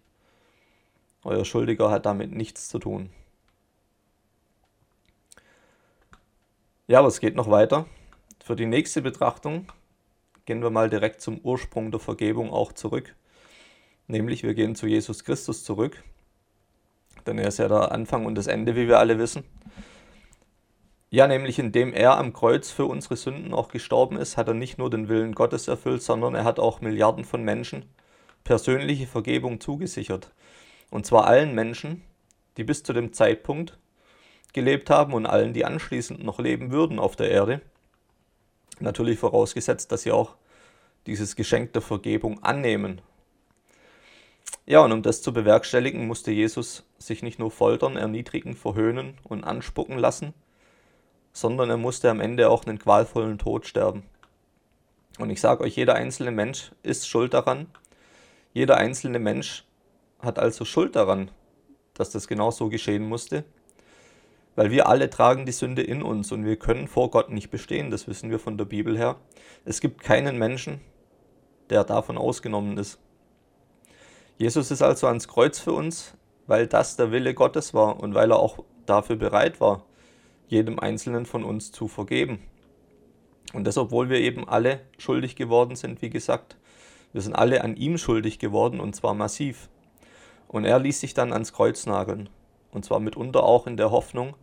Euer 1.23 1.47
Schuldiger 1.47 1.91
hat 1.91 2.05
damit 2.05 2.33
nichts 2.33 2.69
zu 2.69 2.79
tun. 2.79 3.09
Ja, 6.89 6.99
aber 6.99 7.09
es 7.09 7.21
geht 7.21 7.37
noch 7.37 7.51
weiter. 7.51 7.87
Für 8.45 8.55
die 8.55 8.67
nächste 8.67 9.01
Betrachtung 9.01 9.73
gehen 10.45 10.63
wir 10.63 10.69
mal 10.69 10.91
direkt 10.91 11.23
zum 11.23 11.39
Ursprung 11.39 11.91
der 11.91 12.01
Vergebung 12.01 12.51
auch 12.51 12.75
zurück. 12.75 13.17
Nämlich 14.09 14.43
wir 14.43 14.53
gehen 14.53 14.75
zu 14.75 14.87
Jesus 14.87 15.25
Christus 15.25 15.65
zurück. 15.65 16.05
Denn 17.27 17.39
er 17.39 17.49
ist 17.49 17.59
ja 17.61 17.69
der 17.69 17.93
Anfang 17.93 18.27
und 18.27 18.35
das 18.35 18.47
Ende, 18.47 18.77
wie 18.77 18.89
wir 18.89 18.99
alle 18.99 19.19
wissen. 19.19 19.43
Ja, 21.15 21.29
nämlich 21.29 21.61
indem 21.61 21.93
er 21.93 22.19
am 22.19 22.33
Kreuz 22.33 22.73
für 22.73 22.87
unsere 22.87 23.15
Sünden 23.15 23.55
auch 23.55 23.69
gestorben 23.69 24.17
ist, 24.17 24.37
hat 24.37 24.49
er 24.49 24.55
nicht 24.55 24.79
nur 24.79 24.91
den 24.91 25.09
Willen 25.09 25.33
Gottes 25.33 25.69
erfüllt, 25.69 26.03
sondern 26.03 26.35
er 26.35 26.43
hat 26.43 26.59
auch 26.59 26.81
Milliarden 26.81 27.23
von 27.23 27.45
Menschen 27.45 27.85
persönliche 28.43 29.07
Vergebung 29.07 29.61
zugesichert. 29.61 30.33
Und 30.91 31.07
zwar 31.07 31.29
allen 31.29 31.55
Menschen, 31.55 32.03
die 32.57 32.65
bis 32.65 32.83
zu 32.83 32.93
dem 32.93 33.13
Zeitpunkt 33.13 33.79
gelebt 34.55 34.91
haben 34.91 35.13
und 35.13 35.25
allen, 35.25 35.53
die 35.53 35.65
anschließend 35.65 36.25
noch 36.25 36.41
leben 36.41 36.73
würden 36.73 36.99
auf 36.99 37.15
der 37.15 37.31
Erde. 37.31 37.61
Natürlich 38.81 39.21
vorausgesetzt, 39.21 39.93
dass 39.93 40.03
sie 40.03 40.11
auch 40.11 40.35
dieses 41.07 41.37
Geschenk 41.37 41.75
der 41.75 41.83
Vergebung 41.83 42.43
annehmen. 42.43 43.01
Ja, 44.67 44.81
und 44.81 44.91
um 44.91 45.03
das 45.03 45.23
zu 45.23 45.33
bewerkstelligen, 45.33 46.09
musste 46.09 46.33
Jesus 46.33 46.83
sich 46.99 47.23
nicht 47.23 47.39
nur 47.39 47.53
foltern, 47.53 47.97
erniedrigen, 47.97 48.57
verhöhnen 48.57 49.17
und 49.23 49.45
anspucken 49.45 49.97
lassen, 49.97 50.35
sondern 51.35 51.69
er 51.69 51.77
musste 51.77 52.09
am 52.09 52.21
Ende 52.21 52.49
auch 52.49 52.65
einen 52.65 52.79
qualvollen 52.79 53.39
Tod 53.39 53.67
sterben. 53.67 54.05
Und 55.19 55.31
ich 55.31 55.41
sage 55.41 55.65
euch, 55.65 55.77
jeder 55.77 55.97
einzelne 55.97 56.31
Mensch 56.31 56.71
ist 56.83 57.09
schuld 57.09 57.35
daran. 57.35 57.67
Jeder 58.53 58.77
einzelne 58.77 59.19
Mensch 59.19 59.65
hat 60.21 60.39
also 60.39 60.65
Schuld 60.65 60.97
daran, 60.97 61.31
dass 61.93 62.11
das 62.11 62.29
genau 62.29 62.51
so 62.53 62.69
geschehen 62.69 63.07
musste. 63.07 63.45
Weil 64.55 64.71
wir 64.71 64.89
alle 64.89 65.11
tragen 65.11 65.45
die 65.45 65.53
Sünde 65.53 65.83
in 65.83 66.03
uns 66.03 66.31
und 66.31 66.45
wir 66.45 66.57
können 66.57 66.87
vor 66.87 67.11
Gott 67.11 67.31
nicht 67.31 67.51
bestehen, 67.51 67.91
das 67.91 68.07
wissen 68.07 68.31
wir 68.31 68.39
von 68.39 68.57
der 68.57 68.65
Bibel 68.65 68.97
her. 68.97 69.17
Es 69.65 69.81
gibt 69.81 70.01
keinen 70.03 70.39
Menschen, 70.39 70.81
der 71.69 71.83
davon 71.83 72.17
ausgenommen 72.17 72.79
ist. 72.79 73.01
Jesus 74.39 74.71
ist 74.71 74.83
also 74.83 75.09
ans 75.09 75.27
Kreuz 75.27 75.59
für 75.59 75.73
uns, 75.73 76.15
weil 76.47 76.69
das 76.69 76.97
der 76.97 77.11
Wille 77.11 77.35
Gottes 77.35 77.75
war 77.75 77.99
und 78.01 78.15
weil 78.15 78.31
er 78.31 78.39
auch 78.39 78.63
dafür 78.87 79.17
bereit 79.17 79.61
war, 79.61 79.85
jedem 80.49 80.79
Einzelnen 80.79 81.27
von 81.27 81.45
uns 81.45 81.73
zu 81.73 81.89
vergeben. 81.89 82.41
Und 83.53 83.65
das, 83.65 83.79
obwohl 83.79 84.09
wir 84.09 84.21
eben 84.21 84.49
alle 84.49 84.81
schuldig 84.99 85.37
geworden 85.37 85.77
sind, 85.77 86.03
wie 86.03 86.11
gesagt. 86.11 86.57
Wir 87.13 87.21
sind 87.21 87.35
alle 87.35 87.63
an 87.63 87.77
ihm 87.77 87.99
schuldig 87.99 88.39
geworden 88.39 88.81
und 88.81 88.97
zwar 88.97 89.15
massiv. 89.15 89.69
Und 90.49 90.65
er 90.65 90.79
ließ 90.79 91.01
sich 91.01 91.15
dann 91.15 91.33
ans 91.33 91.53
Kreuz 91.53 91.87
nageln. 91.87 92.29
Und 92.73 92.85
zwar 92.85 92.99
mitunter 92.99 93.45
auch 93.45 93.67
in 93.69 93.77
der 93.77 93.93
Hoffnung, 93.93 94.35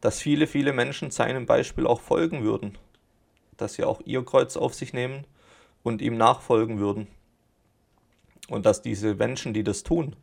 dass 0.00 0.20
viele, 0.20 0.46
viele 0.46 0.72
Menschen 0.72 1.10
seinem 1.10 1.44
Beispiel 1.44 1.86
auch 1.86 2.00
folgen 2.00 2.42
würden, 2.42 2.78
dass 3.56 3.74
sie 3.74 3.84
auch 3.84 4.00
ihr 4.04 4.24
Kreuz 4.24 4.56
auf 4.56 4.74
sich 4.74 4.92
nehmen 4.92 5.24
und 5.82 6.00
ihm 6.00 6.16
nachfolgen 6.16 6.78
würden. 6.78 7.08
Und 8.48 8.64
dass 8.64 8.80
diese 8.80 9.14
Menschen, 9.14 9.52
die 9.52 9.64
das 9.64 9.82
tun, 9.82 10.16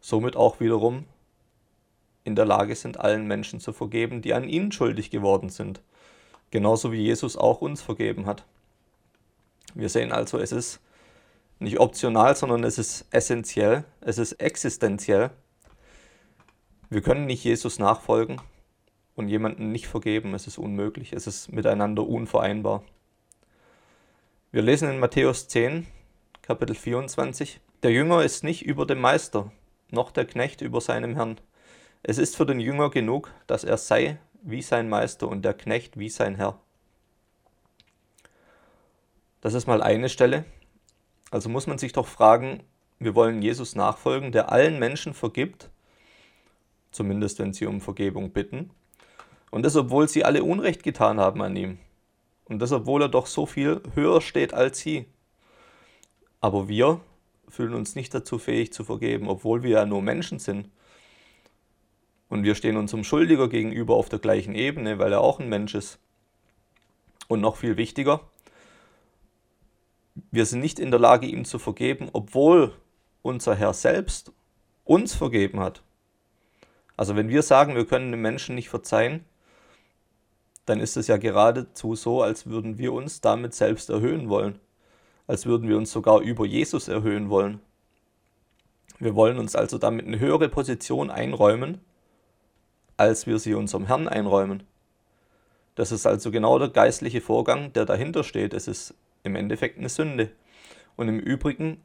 somit 0.00 0.34
auch 0.34 0.58
wiederum 0.58 1.04
in 2.24 2.36
der 2.36 2.44
Lage 2.44 2.74
sind, 2.74 2.98
allen 2.98 3.26
Menschen 3.26 3.60
zu 3.60 3.72
vergeben, 3.72 4.22
die 4.22 4.34
an 4.34 4.48
ihnen 4.48 4.72
schuldig 4.72 5.10
geworden 5.10 5.50
sind. 5.50 5.80
Genauso 6.50 6.92
wie 6.92 7.02
Jesus 7.02 7.36
auch 7.36 7.60
uns 7.60 7.82
vergeben 7.82 8.26
hat. 8.26 8.44
Wir 9.74 9.88
sehen 9.88 10.12
also, 10.12 10.38
es 10.38 10.52
ist 10.52 10.80
nicht 11.58 11.80
optional, 11.80 12.34
sondern 12.36 12.64
es 12.64 12.78
ist 12.78 13.06
essentiell, 13.10 13.84
es 14.00 14.18
ist 14.18 14.32
existenziell. 14.34 15.30
Wir 16.90 17.02
können 17.02 17.26
nicht 17.26 17.44
Jesus 17.44 17.78
nachfolgen, 17.78 18.40
und 19.14 19.28
jemanden 19.28 19.72
nicht 19.72 19.86
vergeben. 19.86 20.34
Es 20.34 20.46
ist 20.46 20.58
unmöglich, 20.58 21.12
es 21.12 21.26
ist 21.26 21.52
miteinander 21.52 22.06
unvereinbar. 22.06 22.82
Wir 24.52 24.62
lesen 24.62 24.90
in 24.90 25.00
Matthäus 25.00 25.48
10, 25.48 25.86
Kapitel 26.42 26.74
24, 26.74 27.60
Der 27.82 27.92
Jünger 27.92 28.22
ist 28.22 28.44
nicht 28.44 28.62
über 28.62 28.86
dem 28.86 29.00
Meister, 29.00 29.50
noch 29.90 30.10
der 30.10 30.26
Knecht 30.26 30.60
über 30.60 30.80
seinem 30.80 31.14
Herrn. 31.14 31.38
Es 32.06 32.18
ist 32.18 32.36
für 32.36 32.44
den 32.44 32.60
Jünger 32.60 32.90
genug, 32.90 33.32
dass 33.46 33.64
er 33.64 33.78
sei 33.78 34.18
wie 34.42 34.60
sein 34.60 34.90
Meister 34.90 35.26
und 35.26 35.42
der 35.42 35.54
Knecht 35.54 35.98
wie 35.98 36.10
sein 36.10 36.34
Herr. 36.34 36.60
Das 39.40 39.54
ist 39.54 39.66
mal 39.66 39.82
eine 39.82 40.10
Stelle. 40.10 40.44
Also 41.30 41.48
muss 41.48 41.66
man 41.66 41.78
sich 41.78 41.94
doch 41.94 42.06
fragen, 42.06 42.62
wir 42.98 43.14
wollen 43.14 43.40
Jesus 43.40 43.74
nachfolgen, 43.74 44.32
der 44.32 44.52
allen 44.52 44.78
Menschen 44.78 45.14
vergibt, 45.14 45.70
zumindest 46.92 47.38
wenn 47.38 47.54
sie 47.54 47.64
um 47.64 47.80
Vergebung 47.80 48.32
bitten, 48.32 48.70
und 49.50 49.62
das, 49.62 49.74
obwohl 49.74 50.06
sie 50.06 50.26
alle 50.26 50.44
Unrecht 50.44 50.82
getan 50.82 51.18
haben 51.18 51.40
an 51.40 51.56
ihm. 51.56 51.78
Und 52.44 52.58
das, 52.58 52.72
obwohl 52.72 53.00
er 53.00 53.08
doch 53.08 53.26
so 53.26 53.46
viel 53.46 53.80
höher 53.94 54.20
steht 54.20 54.52
als 54.52 54.78
sie. 54.78 55.06
Aber 56.42 56.68
wir 56.68 57.00
fühlen 57.48 57.72
uns 57.72 57.94
nicht 57.94 58.12
dazu 58.12 58.38
fähig 58.38 58.74
zu 58.74 58.84
vergeben, 58.84 59.28
obwohl 59.28 59.62
wir 59.62 59.70
ja 59.70 59.86
nur 59.86 60.02
Menschen 60.02 60.38
sind. 60.38 60.68
Und 62.34 62.42
wir 62.42 62.56
stehen 62.56 62.76
unserem 62.76 63.04
Schuldiger 63.04 63.48
gegenüber 63.48 63.94
auf 63.94 64.08
der 64.08 64.18
gleichen 64.18 64.56
Ebene, 64.56 64.98
weil 64.98 65.12
er 65.12 65.20
auch 65.20 65.38
ein 65.38 65.48
Mensch 65.48 65.76
ist. 65.76 66.00
Und 67.28 67.40
noch 67.40 67.54
viel 67.54 67.76
wichtiger, 67.76 68.22
wir 70.32 70.44
sind 70.44 70.58
nicht 70.58 70.80
in 70.80 70.90
der 70.90 70.98
Lage, 70.98 71.28
ihm 71.28 71.44
zu 71.44 71.60
vergeben, 71.60 72.08
obwohl 72.12 72.72
unser 73.22 73.54
Herr 73.54 73.72
selbst 73.72 74.32
uns 74.82 75.14
vergeben 75.14 75.60
hat. 75.60 75.84
Also 76.96 77.14
wenn 77.14 77.28
wir 77.28 77.44
sagen, 77.44 77.76
wir 77.76 77.86
können 77.86 78.10
dem 78.10 78.22
Menschen 78.22 78.56
nicht 78.56 78.68
verzeihen, 78.68 79.24
dann 80.66 80.80
ist 80.80 80.96
es 80.96 81.06
ja 81.06 81.18
geradezu 81.18 81.94
so, 81.94 82.20
als 82.20 82.46
würden 82.46 82.78
wir 82.78 82.94
uns 82.94 83.20
damit 83.20 83.54
selbst 83.54 83.90
erhöhen 83.90 84.28
wollen, 84.28 84.58
als 85.28 85.46
würden 85.46 85.68
wir 85.68 85.76
uns 85.76 85.92
sogar 85.92 86.18
über 86.20 86.46
Jesus 86.46 86.88
erhöhen 86.88 87.30
wollen. 87.30 87.60
Wir 88.98 89.14
wollen 89.14 89.38
uns 89.38 89.54
also 89.54 89.78
damit 89.78 90.08
eine 90.08 90.18
höhere 90.18 90.48
Position 90.48 91.12
einräumen, 91.12 91.80
als 92.96 93.26
wir 93.26 93.38
sie 93.38 93.54
unserem 93.54 93.86
Herrn 93.86 94.08
einräumen. 94.08 94.62
Das 95.74 95.90
ist 95.90 96.06
also 96.06 96.30
genau 96.30 96.58
der 96.58 96.68
geistliche 96.68 97.20
Vorgang, 97.20 97.72
der 97.72 97.84
dahinter 97.84 98.22
steht. 98.22 98.54
Es 98.54 98.68
ist 98.68 98.94
im 99.24 99.34
Endeffekt 99.34 99.78
eine 99.78 99.88
Sünde. 99.88 100.30
Und 100.96 101.08
im 101.08 101.18
Übrigen 101.18 101.82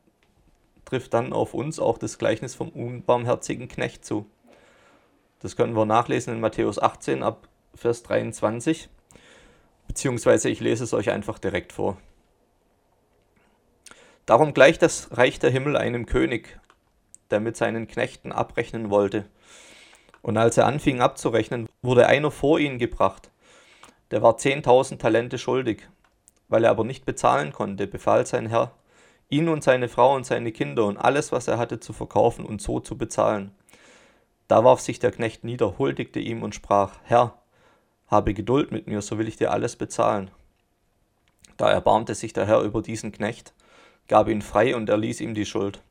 trifft 0.85 1.13
dann 1.13 1.33
auf 1.33 1.53
uns 1.53 1.79
auch 1.79 1.97
das 1.97 2.17
Gleichnis 2.17 2.55
vom 2.55 2.69
unbarmherzigen 2.69 3.67
Knecht 3.67 4.05
zu. 4.05 4.25
Das 5.39 5.55
können 5.55 5.75
wir 5.75 5.85
nachlesen 5.85 6.33
in 6.33 6.41
Matthäus 6.41 6.79
18 6.79 7.23
ab 7.23 7.47
Vers 7.73 8.03
23, 8.03 8.89
beziehungsweise 9.87 10.49
ich 10.49 10.59
lese 10.59 10.83
es 10.83 10.93
euch 10.93 11.11
einfach 11.11 11.39
direkt 11.39 11.71
vor. 11.71 11.97
Darum 14.25 14.53
gleicht 14.53 14.81
das 14.81 15.15
Reich 15.17 15.39
der 15.39 15.49
Himmel 15.49 15.77
einem 15.77 16.05
König, 16.05 16.59
der 17.31 17.39
mit 17.39 17.55
seinen 17.55 17.87
Knechten 17.87 18.31
abrechnen 18.31 18.89
wollte. 18.89 19.25
Und 20.21 20.37
als 20.37 20.57
er 20.57 20.65
anfing 20.65 21.01
abzurechnen, 21.01 21.67
wurde 21.81 22.07
einer 22.07 22.31
vor 22.31 22.59
ihn 22.59 22.77
gebracht, 22.77 23.29
der 24.11 24.21
war 24.21 24.37
10.000 24.37 24.97
Talente 24.97 25.37
schuldig. 25.37 25.87
Weil 26.47 26.63
er 26.63 26.71
aber 26.71 26.83
nicht 26.83 27.05
bezahlen 27.05 27.51
konnte, 27.53 27.85
befahl 27.85 28.25
sein 28.25 28.47
Herr, 28.47 28.71
ihn 29.29 29.47
und 29.49 29.63
seine 29.63 29.87
Frau 29.87 30.15
und 30.15 30.25
seine 30.25 30.51
Kinder 30.51 30.85
und 30.85 30.97
alles, 30.97 31.31
was 31.31 31.47
er 31.47 31.59
hatte, 31.59 31.79
zu 31.79 31.93
verkaufen 31.93 32.43
und 32.43 32.61
so 32.61 32.79
zu 32.79 32.97
bezahlen. 32.97 33.51
Da 34.47 34.63
warf 34.63 34.79
sich 34.79 34.97
der 34.97 35.11
Knecht 35.11 35.43
nieder, 35.43 35.77
huldigte 35.77 36.19
ihm 36.19 36.41
und 36.41 36.55
sprach, 36.55 36.95
Herr, 37.03 37.35
habe 38.07 38.33
Geduld 38.33 38.71
mit 38.71 38.87
mir, 38.87 39.01
so 39.03 39.19
will 39.19 39.27
ich 39.27 39.37
dir 39.37 39.51
alles 39.51 39.75
bezahlen. 39.75 40.31
Da 41.57 41.69
erbarmte 41.69 42.15
sich 42.15 42.33
der 42.33 42.47
Herr 42.47 42.61
über 42.61 42.81
diesen 42.81 43.11
Knecht, 43.11 43.53
gab 44.07 44.27
ihn 44.27 44.41
frei 44.41 44.75
und 44.75 44.89
erließ 44.89 45.21
ihm 45.21 45.35
die 45.35 45.45
Schuld. 45.45 45.83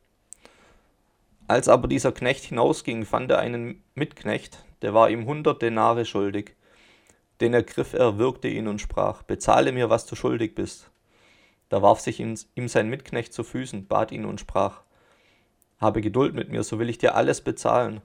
Als 1.49 1.67
aber 1.67 1.87
dieser 1.87 2.11
Knecht 2.11 2.43
hinausging, 2.43 3.05
fand 3.05 3.31
er 3.31 3.39
einen 3.39 3.83
Mitknecht, 3.95 4.63
der 4.83 4.93
war 4.93 5.09
ihm 5.09 5.25
hundert 5.25 5.63
Denare 5.63 6.05
schuldig. 6.05 6.55
Den 7.41 7.55
ergriff 7.55 7.93
er, 7.95 8.19
würgte 8.19 8.47
ihn 8.47 8.67
und 8.67 8.81
sprach, 8.81 9.23
bezahle 9.23 9.71
mir, 9.71 9.89
was 9.89 10.05
du 10.05 10.15
schuldig 10.15 10.53
bist. 10.53 10.91
Da 11.69 11.81
warf 11.81 12.01
sich 12.01 12.19
ihm 12.19 12.67
sein 12.67 12.87
Mitknecht 12.87 13.33
zu 13.33 13.43
Füßen, 13.43 13.87
bat 13.87 14.11
ihn 14.11 14.25
und 14.25 14.39
sprach, 14.39 14.81
habe 15.79 16.01
Geduld 16.01 16.35
mit 16.35 16.49
mir, 16.49 16.61
so 16.61 16.77
will 16.77 16.87
ich 16.87 16.99
dir 16.99 17.15
alles 17.15 17.41
bezahlen. 17.41 18.01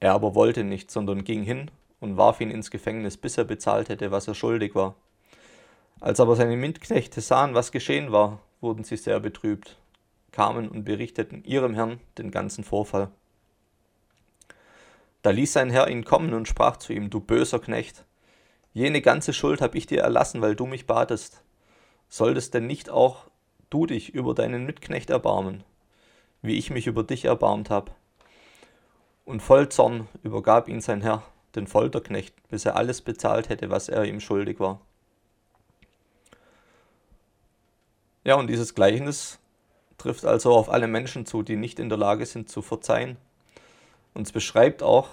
Er 0.00 0.12
aber 0.12 0.34
wollte 0.34 0.64
nicht, 0.64 0.90
sondern 0.90 1.22
ging 1.22 1.44
hin 1.44 1.70
und 2.00 2.16
warf 2.16 2.40
ihn 2.40 2.50
ins 2.50 2.72
Gefängnis, 2.72 3.16
bis 3.16 3.38
er 3.38 3.44
bezahlt 3.44 3.88
hätte, 3.88 4.10
was 4.10 4.26
er 4.26 4.34
schuldig 4.34 4.74
war. 4.74 4.96
Als 6.00 6.18
aber 6.18 6.34
seine 6.34 6.56
Mitknechte 6.56 7.20
sahen, 7.20 7.54
was 7.54 7.70
geschehen 7.70 8.10
war, 8.10 8.40
wurden 8.60 8.82
sie 8.82 8.96
sehr 8.96 9.20
betrübt, 9.20 9.78
kamen 10.32 10.68
und 10.68 10.84
berichteten 10.84 11.44
ihrem 11.44 11.74
Herrn 11.74 12.00
den 12.18 12.30
ganzen 12.30 12.64
Vorfall. 12.64 13.10
Da 15.22 15.30
ließ 15.30 15.52
sein 15.52 15.70
Herr 15.70 15.88
ihn 15.88 16.04
kommen 16.04 16.34
und 16.34 16.48
sprach 16.48 16.78
zu 16.78 16.92
ihm, 16.92 17.10
du 17.10 17.20
böser 17.20 17.60
Knecht, 17.60 18.04
Jene 18.74 19.02
ganze 19.02 19.34
Schuld 19.34 19.60
habe 19.60 19.76
ich 19.76 19.86
dir 19.86 20.00
erlassen, 20.00 20.40
weil 20.40 20.56
du 20.56 20.66
mich 20.66 20.86
batest. 20.86 21.42
Solltest 22.08 22.54
denn 22.54 22.66
nicht 22.66 22.88
auch 22.88 23.26
du 23.68 23.84
dich 23.84 24.14
über 24.14 24.34
deinen 24.34 24.64
Mitknecht 24.64 25.10
erbarmen, 25.10 25.62
wie 26.40 26.56
ich 26.56 26.70
mich 26.70 26.86
über 26.86 27.04
dich 27.04 27.26
erbarmt 27.26 27.68
habe? 27.68 27.92
Und 29.26 29.40
voll 29.40 29.68
Zorn 29.68 30.08
übergab 30.22 30.68
ihn 30.68 30.80
sein 30.80 31.02
Herr, 31.02 31.22
den 31.54 31.66
Folterknecht, 31.66 32.34
bis 32.48 32.64
er 32.64 32.76
alles 32.76 33.02
bezahlt 33.02 33.50
hätte, 33.50 33.68
was 33.68 33.90
er 33.90 34.04
ihm 34.04 34.20
schuldig 34.20 34.58
war. 34.58 34.80
Ja, 38.24 38.36
und 38.36 38.46
dieses 38.46 38.74
Gleichnis 38.74 39.38
trifft 40.02 40.24
also 40.24 40.52
auf 40.52 40.70
alle 40.70 40.88
Menschen 40.88 41.26
zu, 41.26 41.42
die 41.42 41.56
nicht 41.56 41.78
in 41.78 41.88
der 41.88 41.98
Lage 41.98 42.26
sind 42.26 42.48
zu 42.48 42.60
verzeihen. 42.60 43.16
Und 44.14 44.26
es 44.26 44.32
beschreibt 44.32 44.82
auch 44.82 45.08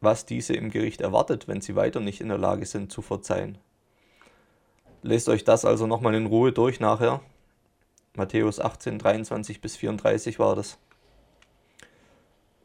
was 0.00 0.26
diese 0.26 0.54
im 0.54 0.70
Gericht 0.70 1.00
erwartet, 1.00 1.48
wenn 1.48 1.60
sie 1.60 1.74
weiter 1.74 2.00
nicht 2.00 2.20
in 2.20 2.28
der 2.28 2.38
Lage 2.38 2.64
sind 2.66 2.92
zu 2.92 3.02
verzeihen. 3.02 3.58
Lest 5.02 5.28
euch 5.28 5.44
das 5.44 5.64
also 5.64 5.86
nochmal 5.86 6.14
in 6.14 6.26
Ruhe 6.26 6.52
durch 6.52 6.80
nachher. 6.80 7.20
Matthäus 8.14 8.60
18, 8.60 8.98
23 8.98 9.60
bis 9.60 9.76
34 9.76 10.38
war 10.38 10.56
das. 10.56 10.78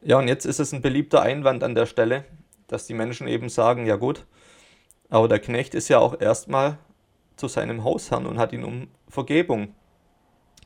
Ja, 0.01 0.19
und 0.19 0.27
jetzt 0.27 0.45
ist 0.45 0.59
es 0.59 0.73
ein 0.73 0.81
beliebter 0.81 1.21
Einwand 1.21 1.63
an 1.63 1.75
der 1.75 1.85
Stelle, 1.85 2.25
dass 2.67 2.85
die 2.85 2.93
Menschen 2.93 3.27
eben 3.27 3.49
sagen, 3.49 3.85
ja 3.85 3.95
gut, 3.95 4.25
aber 5.09 5.27
der 5.27 5.39
Knecht 5.39 5.73
ist 5.75 5.89
ja 5.89 5.99
auch 5.99 6.19
erstmal 6.19 6.77
zu 7.35 7.47
seinem 7.47 7.83
Hausherrn 7.83 8.25
und 8.25 8.37
hat 8.37 8.53
ihn 8.53 8.63
um 8.63 8.87
Vergebung 9.07 9.73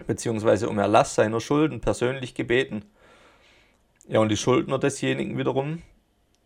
bzw. 0.05 0.65
um 0.65 0.77
Erlass 0.79 1.15
seiner 1.15 1.39
Schulden 1.39 1.81
persönlich 1.81 2.36
gebeten. 2.36 2.83
Ja, 4.07 4.19
und 4.19 4.29
die 4.29 4.38
Schuldner 4.38 4.79
desjenigen 4.79 5.38
wiederum, 5.38 5.81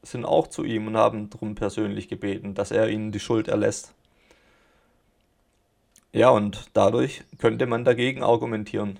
sind 0.03 0.25
auch 0.25 0.47
zu 0.47 0.63
ihm 0.63 0.87
und 0.87 0.97
haben 0.97 1.29
darum 1.29 1.55
persönlich 1.55 2.07
gebeten, 2.07 2.53
dass 2.53 2.71
er 2.71 2.89
ihnen 2.89 3.11
die 3.11 3.19
Schuld 3.19 3.47
erlässt. 3.47 3.93
Ja, 6.13 6.29
und 6.29 6.69
dadurch 6.73 7.23
könnte 7.37 7.67
man 7.67 7.85
dagegen 7.85 8.23
argumentieren, 8.23 8.99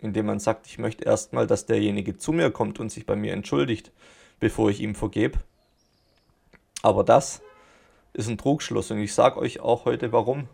indem 0.00 0.26
man 0.26 0.40
sagt, 0.40 0.66
ich 0.66 0.78
möchte 0.78 1.04
erstmal, 1.04 1.46
dass 1.46 1.66
derjenige 1.66 2.16
zu 2.16 2.32
mir 2.32 2.50
kommt 2.50 2.80
und 2.80 2.90
sich 2.90 3.06
bei 3.06 3.14
mir 3.14 3.32
entschuldigt, 3.32 3.92
bevor 4.40 4.70
ich 4.70 4.80
ihm 4.80 4.94
vergebe. 4.94 5.38
Aber 6.82 7.04
das 7.04 7.42
ist 8.12 8.28
ein 8.28 8.38
Trugschluss 8.38 8.90
und 8.90 8.98
ich 8.98 9.14
sage 9.14 9.38
euch 9.38 9.60
auch 9.60 9.84
heute 9.84 10.12
warum, 10.12 10.48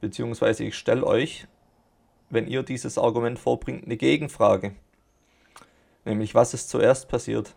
beziehungsweise 0.00 0.64
ich 0.64 0.76
stelle 0.76 1.04
euch, 1.06 1.46
wenn 2.30 2.46
ihr 2.46 2.62
dieses 2.62 2.98
Argument 2.98 3.38
vorbringt, 3.38 3.84
eine 3.84 3.96
Gegenfrage. 3.96 4.74
Nämlich, 6.04 6.34
was 6.34 6.54
ist 6.54 6.70
zuerst 6.70 7.08
passiert? 7.08 7.54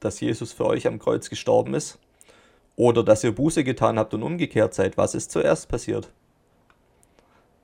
dass 0.00 0.20
Jesus 0.20 0.52
für 0.52 0.66
euch 0.66 0.86
am 0.86 0.98
Kreuz 0.98 1.30
gestorben 1.30 1.74
ist 1.74 1.98
oder 2.74 3.04
dass 3.04 3.22
ihr 3.22 3.32
Buße 3.32 3.62
getan 3.62 3.98
habt 3.98 4.14
und 4.14 4.22
umgekehrt 4.22 4.74
seid. 4.74 4.96
Was 4.96 5.14
ist 5.14 5.30
zuerst 5.30 5.68
passiert? 5.68 6.10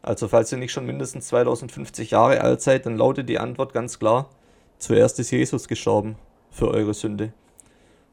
Also 0.02 0.28
falls 0.28 0.52
ihr 0.52 0.58
nicht 0.58 0.72
schon 0.72 0.86
mindestens 0.86 1.28
2050 1.28 2.12
Jahre 2.12 2.42
alt 2.42 2.60
seid, 2.60 2.86
dann 2.86 2.96
lautet 2.96 3.28
die 3.28 3.38
Antwort 3.38 3.72
ganz 3.72 3.98
klar, 3.98 4.30
zuerst 4.78 5.18
ist 5.18 5.32
Jesus 5.32 5.66
gestorben 5.66 6.16
für 6.50 6.68
eure 6.68 6.94
Sünde. 6.94 7.32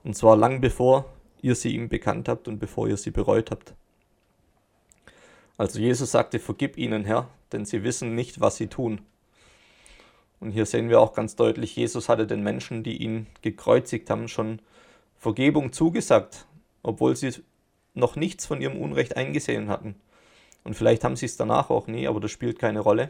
Und 0.03 0.15
zwar 0.15 0.35
lang 0.35 0.59
bevor 0.59 1.05
ihr 1.41 1.55
sie 1.55 1.75
ihm 1.75 1.89
bekannt 1.89 2.27
habt 2.29 2.47
und 2.47 2.57
bevor 2.57 2.87
ihr 2.87 2.97
sie 2.97 3.11
bereut 3.11 3.51
habt. 3.51 3.75
Also 5.57 5.79
Jesus 5.79 6.11
sagte, 6.11 6.39
vergib 6.39 6.77
ihnen, 6.77 7.05
Herr, 7.05 7.29
denn 7.51 7.65
sie 7.65 7.83
wissen 7.83 8.15
nicht, 8.15 8.39
was 8.41 8.57
sie 8.57 8.67
tun. 8.67 9.01
Und 10.39 10.51
hier 10.51 10.65
sehen 10.65 10.89
wir 10.89 10.99
auch 10.99 11.13
ganz 11.13 11.35
deutlich, 11.35 11.75
Jesus 11.75 12.09
hatte 12.09 12.27
den 12.27 12.43
Menschen, 12.43 12.83
die 12.83 12.97
ihn 12.97 13.27
gekreuzigt 13.41 14.09
haben, 14.09 14.27
schon 14.27 14.59
Vergebung 15.17 15.71
zugesagt, 15.71 16.47
obwohl 16.81 17.15
sie 17.15 17.31
noch 17.93 18.15
nichts 18.15 18.45
von 18.45 18.61
ihrem 18.61 18.81
Unrecht 18.81 19.15
eingesehen 19.15 19.69
hatten. 19.69 19.95
Und 20.63 20.75
vielleicht 20.75 21.03
haben 21.03 21.15
sie 21.15 21.27
es 21.27 21.37
danach 21.37 21.69
auch 21.69 21.87
nie, 21.87 22.07
aber 22.07 22.19
das 22.19 22.31
spielt 22.31 22.59
keine 22.59 22.79
Rolle. 22.79 23.09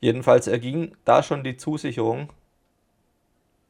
Jedenfalls 0.00 0.46
erging 0.46 0.94
da 1.04 1.22
schon 1.22 1.44
die 1.44 1.56
Zusicherung, 1.56 2.30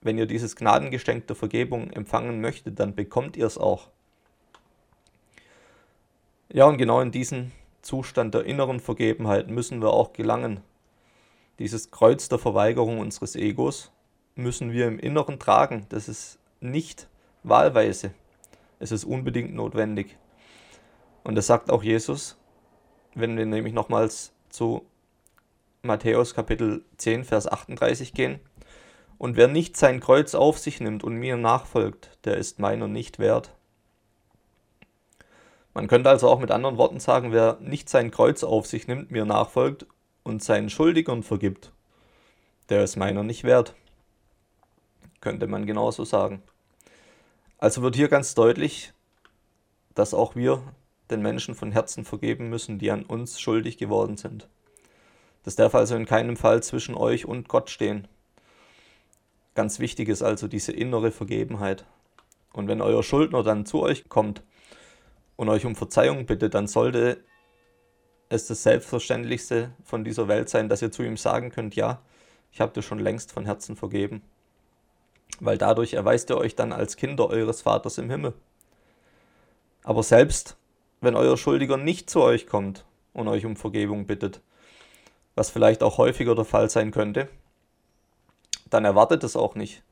wenn 0.00 0.18
ihr 0.18 0.26
dieses 0.26 0.56
Gnadengeschenk 0.56 1.26
der 1.26 1.36
Vergebung 1.36 1.90
empfangen 1.90 2.40
möchtet, 2.40 2.78
dann 2.78 2.94
bekommt 2.94 3.36
ihr 3.36 3.46
es 3.46 3.58
auch. 3.58 3.88
Ja, 6.50 6.64
und 6.66 6.78
genau 6.78 7.00
in 7.00 7.10
diesen 7.10 7.52
Zustand 7.82 8.34
der 8.34 8.44
inneren 8.44 8.80
Vergebenheit 8.80 9.48
müssen 9.48 9.82
wir 9.82 9.90
auch 9.90 10.12
gelangen, 10.12 10.62
dieses 11.58 11.90
Kreuz 11.90 12.28
der 12.28 12.38
Verweigerung 12.38 13.00
unseres 13.00 13.34
Egos 13.34 13.90
müssen 14.36 14.70
wir 14.70 14.86
im 14.86 15.00
Inneren 15.00 15.40
tragen. 15.40 15.86
Das 15.88 16.08
ist 16.08 16.38
nicht 16.60 17.08
wahlweise. 17.42 18.12
Es 18.78 18.92
ist 18.92 19.04
unbedingt 19.04 19.52
notwendig. 19.54 20.16
Und 21.24 21.34
das 21.34 21.48
sagt 21.48 21.70
auch 21.70 21.82
Jesus, 21.82 22.38
wenn 23.14 23.36
wir 23.36 23.44
nämlich 23.44 23.74
nochmals 23.74 24.32
zu 24.48 24.86
Matthäus 25.82 26.34
Kapitel 26.34 26.84
10, 26.96 27.24
Vers 27.24 27.48
38 27.50 28.14
gehen. 28.14 28.38
Und 29.18 29.36
wer 29.36 29.48
nicht 29.48 29.76
sein 29.76 29.98
Kreuz 29.98 30.36
auf 30.36 30.58
sich 30.58 30.80
nimmt 30.80 31.02
und 31.02 31.16
mir 31.16 31.36
nachfolgt, 31.36 32.18
der 32.24 32.36
ist 32.36 32.60
meiner 32.60 32.86
nicht 32.86 33.18
wert. 33.18 33.57
Man 35.78 35.86
könnte 35.86 36.10
also 36.10 36.28
auch 36.28 36.40
mit 36.40 36.50
anderen 36.50 36.76
Worten 36.76 36.98
sagen, 36.98 37.30
wer 37.30 37.56
nicht 37.60 37.88
sein 37.88 38.10
Kreuz 38.10 38.42
auf 38.42 38.66
sich 38.66 38.88
nimmt, 38.88 39.12
mir 39.12 39.24
nachfolgt 39.24 39.86
und 40.24 40.42
seinen 40.42 40.70
Schuldigern 40.70 41.22
vergibt, 41.22 41.70
der 42.68 42.82
ist 42.82 42.96
meiner 42.96 43.22
nicht 43.22 43.44
wert. 43.44 43.76
Könnte 45.20 45.46
man 45.46 45.66
genauso 45.66 46.04
sagen. 46.04 46.42
Also 47.58 47.80
wird 47.82 47.94
hier 47.94 48.08
ganz 48.08 48.34
deutlich, 48.34 48.92
dass 49.94 50.14
auch 50.14 50.34
wir 50.34 50.64
den 51.12 51.22
Menschen 51.22 51.54
von 51.54 51.70
Herzen 51.70 52.04
vergeben 52.04 52.50
müssen, 52.50 52.80
die 52.80 52.90
an 52.90 53.04
uns 53.04 53.38
schuldig 53.38 53.78
geworden 53.78 54.16
sind. 54.16 54.48
Das 55.44 55.54
darf 55.54 55.76
also 55.76 55.94
in 55.94 56.06
keinem 56.06 56.36
Fall 56.36 56.60
zwischen 56.60 56.96
euch 56.96 57.24
und 57.24 57.46
Gott 57.46 57.70
stehen. 57.70 58.08
Ganz 59.54 59.78
wichtig 59.78 60.08
ist 60.08 60.22
also 60.22 60.48
diese 60.48 60.72
innere 60.72 61.12
Vergebenheit. 61.12 61.84
Und 62.52 62.66
wenn 62.66 62.82
euer 62.82 63.04
Schuldner 63.04 63.44
dann 63.44 63.64
zu 63.64 63.80
euch 63.80 64.08
kommt 64.08 64.42
und 65.38 65.48
euch 65.48 65.64
um 65.64 65.76
Verzeihung 65.76 66.26
bittet, 66.26 66.54
dann 66.54 66.66
sollte 66.66 67.22
es 68.28 68.48
das 68.48 68.64
Selbstverständlichste 68.64 69.70
von 69.84 70.02
dieser 70.02 70.26
Welt 70.26 70.48
sein, 70.48 70.68
dass 70.68 70.82
ihr 70.82 70.90
zu 70.90 71.04
ihm 71.04 71.16
sagen 71.16 71.50
könnt, 71.50 71.76
ja, 71.76 72.02
ich 72.52 72.60
habe 72.60 72.72
dir 72.72 72.82
schon 72.82 72.98
längst 72.98 73.30
von 73.30 73.44
Herzen 73.44 73.76
vergeben. 73.76 74.22
Weil 75.38 75.56
dadurch 75.56 75.94
erweist 75.94 76.28
ihr 76.30 76.36
euch 76.36 76.56
dann 76.56 76.72
als 76.72 76.96
Kinder 76.96 77.28
eures 77.28 77.62
Vaters 77.62 77.98
im 77.98 78.10
Himmel. 78.10 78.34
Aber 79.84 80.02
selbst 80.02 80.56
wenn 81.00 81.14
euer 81.14 81.36
Schuldiger 81.36 81.76
nicht 81.76 82.10
zu 82.10 82.20
euch 82.20 82.48
kommt 82.48 82.84
und 83.12 83.28
euch 83.28 83.46
um 83.46 83.54
Vergebung 83.54 84.06
bittet, 84.06 84.40
was 85.36 85.50
vielleicht 85.50 85.84
auch 85.84 85.98
häufiger 85.98 86.34
der 86.34 86.46
Fall 86.46 86.68
sein 86.68 86.90
könnte, 86.90 87.28
dann 88.68 88.84
erwartet 88.84 89.22
es 89.22 89.36
auch 89.36 89.54
nicht. 89.54 89.84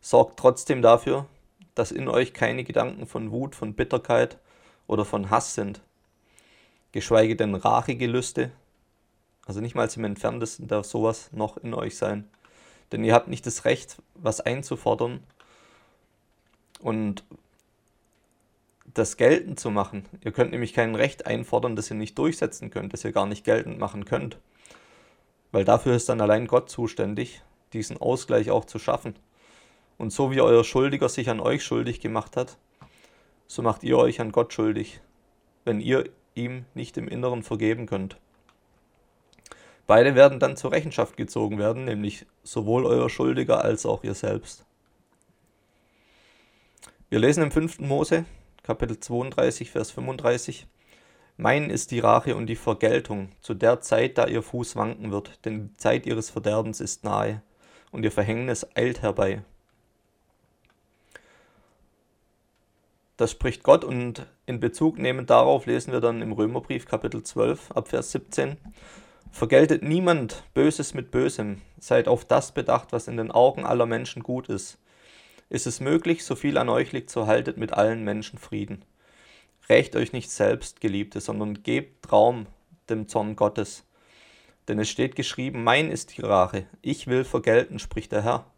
Sorgt 0.00 0.38
trotzdem 0.38 0.80
dafür, 0.80 1.26
dass 1.74 1.92
in 1.92 2.08
euch 2.08 2.32
keine 2.32 2.64
Gedanken 2.64 3.06
von 3.06 3.30
Wut, 3.30 3.54
von 3.54 3.74
Bitterkeit 3.74 4.38
oder 4.86 5.04
von 5.04 5.30
Hass 5.30 5.54
sind, 5.54 5.80
geschweige 6.92 7.36
denn 7.36 7.54
Rachegelüste, 7.54 8.50
also 9.46 9.60
nicht 9.60 9.76
mal 9.76 9.88
im 9.94 10.04
entferntesten 10.04 10.66
darf 10.66 10.86
sowas 10.86 11.30
noch 11.32 11.56
in 11.56 11.72
euch 11.72 11.96
sein. 11.96 12.28
Denn 12.92 13.04
ihr 13.04 13.14
habt 13.14 13.28
nicht 13.28 13.46
das 13.46 13.64
Recht, 13.64 13.96
was 14.14 14.40
einzufordern 14.40 15.20
und 16.80 17.24
das 18.92 19.16
geltend 19.16 19.60
zu 19.60 19.70
machen. 19.70 20.04
Ihr 20.24 20.32
könnt 20.32 20.50
nämlich 20.50 20.72
kein 20.72 20.94
Recht 20.94 21.26
einfordern, 21.26 21.76
das 21.76 21.90
ihr 21.90 21.96
nicht 21.96 22.18
durchsetzen 22.18 22.70
könnt, 22.70 22.92
das 22.92 23.04
ihr 23.04 23.12
gar 23.12 23.26
nicht 23.26 23.44
geltend 23.44 23.78
machen 23.78 24.04
könnt. 24.04 24.38
Weil 25.52 25.64
dafür 25.64 25.94
ist 25.94 26.08
dann 26.08 26.20
allein 26.20 26.46
Gott 26.46 26.70
zuständig, 26.70 27.42
diesen 27.72 27.98
Ausgleich 27.98 28.50
auch 28.50 28.64
zu 28.64 28.78
schaffen. 28.78 29.14
Und 29.98 30.12
so 30.12 30.30
wie 30.30 30.40
euer 30.40 30.64
Schuldiger 30.64 31.08
sich 31.08 31.30
an 31.30 31.40
euch 31.40 31.62
schuldig 31.62 32.00
gemacht 32.00 32.36
hat, 32.36 32.56
so 33.46 33.62
macht 33.62 33.84
ihr 33.84 33.98
euch 33.98 34.20
an 34.20 34.32
Gott 34.32 34.52
schuldig, 34.52 35.00
wenn 35.64 35.80
ihr 35.80 36.08
ihm 36.34 36.64
nicht 36.74 36.96
im 36.96 37.08
Inneren 37.08 37.42
vergeben 37.42 37.86
könnt. 37.86 38.18
Beide 39.86 40.14
werden 40.14 40.40
dann 40.40 40.56
zur 40.56 40.72
Rechenschaft 40.72 41.16
gezogen 41.16 41.58
werden, 41.58 41.84
nämlich 41.84 42.26
sowohl 42.42 42.86
euer 42.86 43.08
Schuldiger 43.08 43.64
als 43.64 43.86
auch 43.86 44.02
ihr 44.02 44.14
selbst. 44.14 44.64
Wir 47.08 47.20
lesen 47.20 47.44
im 47.44 47.52
5. 47.52 47.80
Mose, 47.80 48.24
Kapitel 48.64 48.98
32, 48.98 49.70
Vers 49.70 49.92
35. 49.92 50.66
Mein 51.36 51.70
ist 51.70 51.92
die 51.92 52.00
Rache 52.00 52.34
und 52.34 52.46
die 52.46 52.56
Vergeltung 52.56 53.30
zu 53.40 53.54
der 53.54 53.80
Zeit, 53.80 54.18
da 54.18 54.26
ihr 54.26 54.42
Fuß 54.42 54.74
wanken 54.74 55.12
wird, 55.12 55.44
denn 55.44 55.68
die 55.68 55.76
Zeit 55.76 56.06
ihres 56.06 56.30
Verderbens 56.30 56.80
ist 56.80 57.04
nahe 57.04 57.42
und 57.92 58.02
ihr 58.02 58.10
Verhängnis 58.10 58.66
eilt 58.74 59.02
herbei. 59.02 59.44
Das 63.16 63.30
spricht 63.30 63.62
Gott 63.62 63.84
und 63.84 64.26
in 64.44 64.60
Bezug 64.60 64.98
nehmend 64.98 65.30
darauf 65.30 65.66
lesen 65.66 65.92
wir 65.92 66.00
dann 66.00 66.22
im 66.22 66.32
Römerbrief 66.32 66.86
Kapitel 66.86 67.22
12 67.22 67.72
ab 67.72 67.88
Vers 67.88 68.12
17. 68.12 68.56
Vergeltet 69.30 69.82
niemand 69.82 70.44
Böses 70.54 70.94
mit 70.94 71.10
Bösem, 71.10 71.62
seid 71.78 72.08
auf 72.08 72.24
das 72.24 72.52
bedacht, 72.52 72.92
was 72.92 73.08
in 73.08 73.16
den 73.16 73.30
Augen 73.30 73.64
aller 73.64 73.86
Menschen 73.86 74.22
gut 74.22 74.48
ist 74.48 74.78
ist 75.48 75.66
es 75.66 75.80
möglich, 75.80 76.24
so 76.24 76.34
viel 76.34 76.58
an 76.58 76.68
euch 76.68 76.92
liegt, 76.92 77.10
so 77.10 77.26
haltet 77.26 77.56
mit 77.56 77.72
allen 77.72 78.02
Menschen 78.02 78.38
Frieden. 78.38 78.84
Rächt 79.68 79.96
euch 79.96 80.12
nicht 80.12 80.30
selbst, 80.30 80.80
Geliebte, 80.80 81.20
sondern 81.20 81.62
gebt 81.62 82.10
Raum 82.12 82.46
dem 82.88 83.08
Zorn 83.08 83.36
Gottes. 83.36 83.84
Denn 84.68 84.78
es 84.78 84.88
steht 84.88 85.14
geschrieben, 85.14 85.62
mein 85.62 85.90
ist 85.90 86.16
die 86.16 86.22
Rache, 86.22 86.66
ich 86.82 87.06
will 87.06 87.24
vergelten, 87.24 87.78
spricht 87.78 88.12
der 88.12 88.22
Herr. 88.22 88.50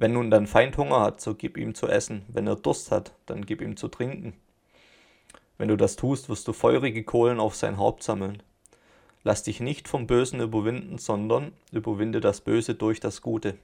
Wenn 0.00 0.14
nun 0.14 0.30
dein 0.30 0.46
Feind 0.46 0.78
Hunger 0.78 1.00
hat, 1.00 1.20
so 1.20 1.34
gib 1.34 1.58
ihm 1.58 1.74
zu 1.74 1.86
essen, 1.86 2.22
wenn 2.28 2.46
er 2.46 2.56
Durst 2.56 2.90
hat, 2.90 3.12
dann 3.26 3.44
gib 3.44 3.60
ihm 3.60 3.76
zu 3.76 3.86
trinken. 3.86 4.32
Wenn 5.58 5.68
du 5.68 5.76
das 5.76 5.96
tust, 5.96 6.30
wirst 6.30 6.48
du 6.48 6.54
feurige 6.54 7.04
Kohlen 7.04 7.38
auf 7.38 7.54
sein 7.54 7.76
Haupt 7.76 8.02
sammeln. 8.02 8.42
Lass 9.24 9.42
dich 9.42 9.60
nicht 9.60 9.88
vom 9.88 10.06
Bösen 10.06 10.40
überwinden, 10.40 10.96
sondern 10.96 11.52
überwinde 11.70 12.22
das 12.22 12.40
Böse 12.40 12.74
durch 12.74 13.00
das 13.00 13.20
Gute. 13.20 13.58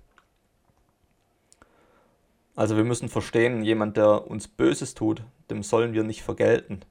Also 2.55 2.77
wir 2.77 2.85
müssen 2.85 3.09
verstehen, 3.09 3.64
jemand, 3.64 3.96
der 3.96 4.31
uns 4.31 4.46
Böses 4.46 4.92
tut, 4.92 5.22
dem 5.49 5.62
sollen 5.62 5.94
wir 5.94 6.05
nicht 6.05 6.22
vergelten, 6.22 6.83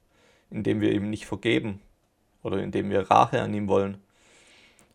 indem 0.50 0.80
wir 0.80 0.90
ihm 0.90 1.08
nicht 1.08 1.26
vergeben 1.26 1.80
oder 2.42 2.60
indem 2.60 2.90
wir 2.90 3.08
Rache 3.12 3.40
an 3.40 3.54
ihm 3.54 3.68
wollen. 3.68 3.98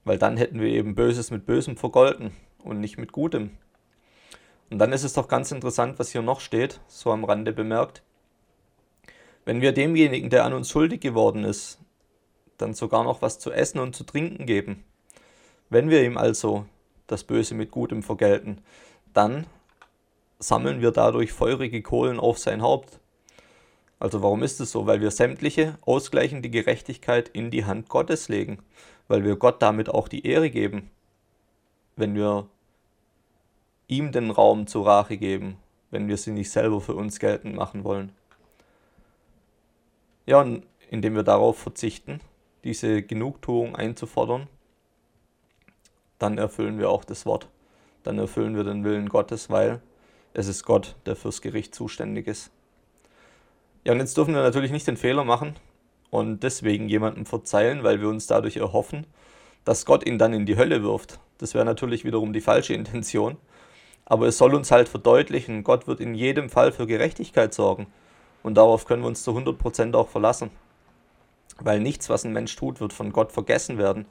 Weil 0.03 0.17
dann 0.17 0.35
hätten 0.35 0.59
wir 0.59 0.67
eben 0.67 0.93
Böses 0.93 1.31
mit 1.31 1.45
Bösem 1.45 1.77
vergolten 1.77 2.31
und 2.59 2.81
nicht 2.81 2.97
mit 2.97 3.13
Gutem. 3.13 3.51
Und 4.71 4.79
dann 4.79 4.93
ist 4.93 5.03
es 5.03 5.13
doch 5.13 5.27
ganz 5.27 5.51
interessant, 5.51 5.99
was 5.99 6.11
hier 6.11 6.21
noch 6.21 6.39
steht, 6.39 6.79
so 6.87 7.11
am 7.11 7.25
Rande 7.25 7.51
bemerkt. 7.51 8.03
Wenn 9.43 9.59
wir 9.59 9.73
demjenigen, 9.73 10.29
der 10.29 10.45
an 10.45 10.53
uns 10.53 10.69
schuldig 10.69 11.01
geworden 11.01 11.43
ist, 11.43 11.77
dann 12.57 12.73
sogar 12.73 13.03
noch 13.03 13.21
was 13.21 13.37
zu 13.37 13.51
essen 13.51 13.79
und 13.79 13.95
zu 13.95 14.05
trinken 14.05 14.45
geben, 14.45 14.85
wenn 15.69 15.89
wir 15.89 16.03
ihm 16.03 16.17
also 16.17 16.65
das 17.07 17.25
Böse 17.25 17.53
mit 17.53 17.71
Gutem 17.71 18.01
vergelten, 18.01 18.61
dann 19.13 19.45
sammeln 20.39 20.81
wir 20.81 20.91
dadurch 20.91 21.33
feurige 21.33 21.81
Kohlen 21.81 22.19
auf 22.19 22.37
sein 22.37 22.61
Haupt. 22.61 22.99
Also 23.99 24.23
warum 24.23 24.41
ist 24.41 24.61
es 24.61 24.71
so? 24.71 24.87
Weil 24.87 25.01
wir 25.01 25.11
sämtliche 25.11 25.77
ausgleichende 25.81 26.49
Gerechtigkeit 26.49 27.27
in 27.29 27.51
die 27.51 27.65
Hand 27.65 27.89
Gottes 27.89 28.29
legen, 28.29 28.59
weil 29.09 29.25
wir 29.25 29.35
Gott 29.35 29.61
damit 29.61 29.89
auch 29.89 30.07
die 30.07 30.25
Ehre 30.25 30.49
geben, 30.49 30.89
wenn 31.97 32.15
wir 32.15 32.47
ihm 33.91 34.11
den 34.11 34.31
Raum 34.31 34.67
zur 34.67 34.87
Rache 34.87 35.17
geben, 35.17 35.57
wenn 35.91 36.07
wir 36.07 36.17
sie 36.17 36.31
nicht 36.31 36.49
selber 36.49 36.79
für 36.79 36.95
uns 36.95 37.19
geltend 37.19 37.55
machen 37.55 37.83
wollen. 37.83 38.13
Ja, 40.25 40.39
und 40.39 40.63
indem 40.89 41.13
wir 41.13 41.23
darauf 41.23 41.59
verzichten, 41.59 42.21
diese 42.63 43.03
Genugtuung 43.03 43.75
einzufordern, 43.75 44.47
dann 46.19 46.37
erfüllen 46.37 46.79
wir 46.79 46.89
auch 46.89 47.03
das 47.03 47.25
Wort, 47.25 47.49
dann 48.03 48.17
erfüllen 48.17 48.55
wir 48.55 48.63
den 48.63 48.85
Willen 48.85 49.09
Gottes, 49.09 49.49
weil 49.49 49.81
es 50.33 50.47
ist 50.47 50.63
Gott, 50.63 50.95
der 51.05 51.17
fürs 51.17 51.41
Gericht 51.41 51.75
zuständig 51.75 52.27
ist. 52.27 52.49
Ja, 53.83 53.91
und 53.91 53.99
jetzt 53.99 54.15
dürfen 54.15 54.33
wir 54.33 54.41
natürlich 54.41 54.71
nicht 54.71 54.87
den 54.87 54.95
Fehler 54.95 55.25
machen 55.25 55.55
und 56.11 56.43
deswegen 56.43 56.87
jemandem 56.87 57.25
verzeihen, 57.25 57.83
weil 57.83 57.99
wir 57.99 58.07
uns 58.07 58.27
dadurch 58.27 58.55
erhoffen, 58.57 59.05
dass 59.65 59.85
Gott 59.85 60.07
ihn 60.07 60.17
dann 60.17 60.33
in 60.33 60.45
die 60.45 60.55
Hölle 60.55 60.81
wirft. 60.81 61.19
Das 61.39 61.55
wäre 61.55 61.65
natürlich 61.65 62.05
wiederum 62.05 62.31
die 62.31 62.41
falsche 62.41 62.73
Intention. 62.73 63.37
Aber 64.05 64.27
es 64.27 64.37
soll 64.37 64.53
uns 64.55 64.71
halt 64.71 64.89
verdeutlichen, 64.89 65.63
Gott 65.63 65.87
wird 65.87 65.99
in 65.99 66.13
jedem 66.13 66.49
Fall 66.49 66.71
für 66.71 66.87
Gerechtigkeit 66.87 67.53
sorgen. 67.53 67.87
Und 68.43 68.55
darauf 68.55 68.85
können 68.85 69.03
wir 69.03 69.07
uns 69.07 69.23
zu 69.23 69.31
100% 69.31 69.95
auch 69.95 70.09
verlassen. 70.09 70.51
Weil 71.59 71.79
nichts, 71.79 72.09
was 72.09 72.25
ein 72.25 72.33
Mensch 72.33 72.55
tut, 72.55 72.81
wird 72.81 72.93
von 72.93 73.11
Gott 73.11 73.31
vergessen 73.31 73.77
werden. 73.77 74.05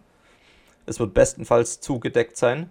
Es 0.87 1.00
wird 1.00 1.14
bestenfalls 1.14 1.81
zugedeckt 1.81 2.37
sein 2.37 2.70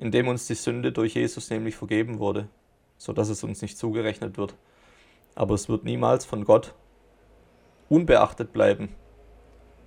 indem 0.00 0.28
uns 0.28 0.46
die 0.46 0.54
Sünde 0.54 0.92
durch 0.92 1.14
Jesus 1.14 1.50
nämlich 1.50 1.76
vergeben 1.76 2.18
wurde, 2.18 2.48
sodass 2.96 3.28
es 3.28 3.44
uns 3.44 3.60
nicht 3.60 3.76
zugerechnet 3.76 4.38
wird. 4.38 4.54
Aber 5.34 5.54
es 5.54 5.68
wird 5.68 5.84
niemals 5.84 6.24
von 6.24 6.44
Gott 6.44 6.74
unbeachtet 7.90 8.52
bleiben. 8.52 8.88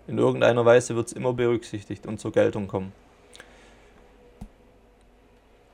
In 0.07 0.19
irgendeiner 0.19 0.65
Weise 0.65 0.95
wird 0.95 1.07
es 1.07 1.13
immer 1.13 1.33
berücksichtigt 1.33 2.05
und 2.05 2.19
zur 2.19 2.31
Geltung 2.31 2.67
kommen. 2.67 2.93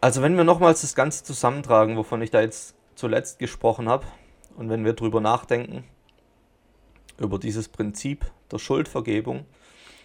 Also 0.02 0.22
wenn 0.22 0.38
wir 0.38 0.46
nochmals 0.46 0.82
das 0.82 0.96
Ganze 0.96 1.26
zusammentragen, 1.26 1.98
wovon 1.98 2.22
ich 2.22 2.32
da 2.32 2.40
jetzt 2.42 2.76
zuletzt 2.96 3.40
gesprochen 3.40 3.90
habe, 3.90 4.06
und 4.56 4.70
wenn 4.70 4.86
wir 4.86 4.94
drüber 4.94 5.20
nachdenken, 5.22 5.84
über 7.18 7.38
dieses 7.38 7.68
Prinzip 7.68 8.26
der 8.52 8.60
Schuldvergebung 8.60 9.46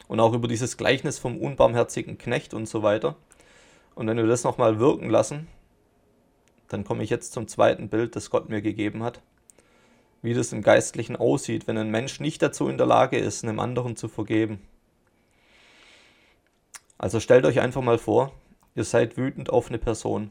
und 0.08 0.20
auch 0.20 0.32
über 0.32 0.48
dieses 0.48 0.76
Gleichnis 0.76 1.18
vom 1.18 1.38
unbarmherzigen 1.38 2.18
Knecht 2.18 2.54
und 2.54 2.66
so 2.66 2.82
weiter, 2.82 3.16
und 3.94 4.08
wenn 4.08 4.16
wir 4.16 4.26
das 4.26 4.42
nochmal 4.42 4.80
wirken 4.80 5.08
lassen, 5.10 5.46
dann 6.68 6.84
komme 6.84 7.04
ich 7.04 7.10
jetzt 7.10 7.32
zum 7.32 7.46
zweiten 7.46 7.88
Bild, 7.88 8.16
das 8.16 8.30
Gott 8.30 8.48
mir 8.48 8.62
gegeben 8.62 9.04
hat. 9.04 9.20
Wie 10.22 10.34
das 10.34 10.52
im 10.52 10.62
Geistlichen 10.62 11.14
aussieht, 11.14 11.68
wenn 11.68 11.78
ein 11.78 11.90
Mensch 11.90 12.18
nicht 12.18 12.42
dazu 12.42 12.68
in 12.68 12.78
der 12.78 12.86
Lage 12.86 13.18
ist, 13.18 13.44
einem 13.44 13.60
anderen 13.60 13.94
zu 13.94 14.08
vergeben. 14.08 14.60
Also 16.98 17.20
stellt 17.20 17.44
euch 17.44 17.60
einfach 17.60 17.82
mal 17.82 17.98
vor, 17.98 18.32
ihr 18.74 18.84
seid 18.84 19.16
wütend 19.16 19.50
auf 19.50 19.68
eine 19.68 19.78
Person. 19.78 20.30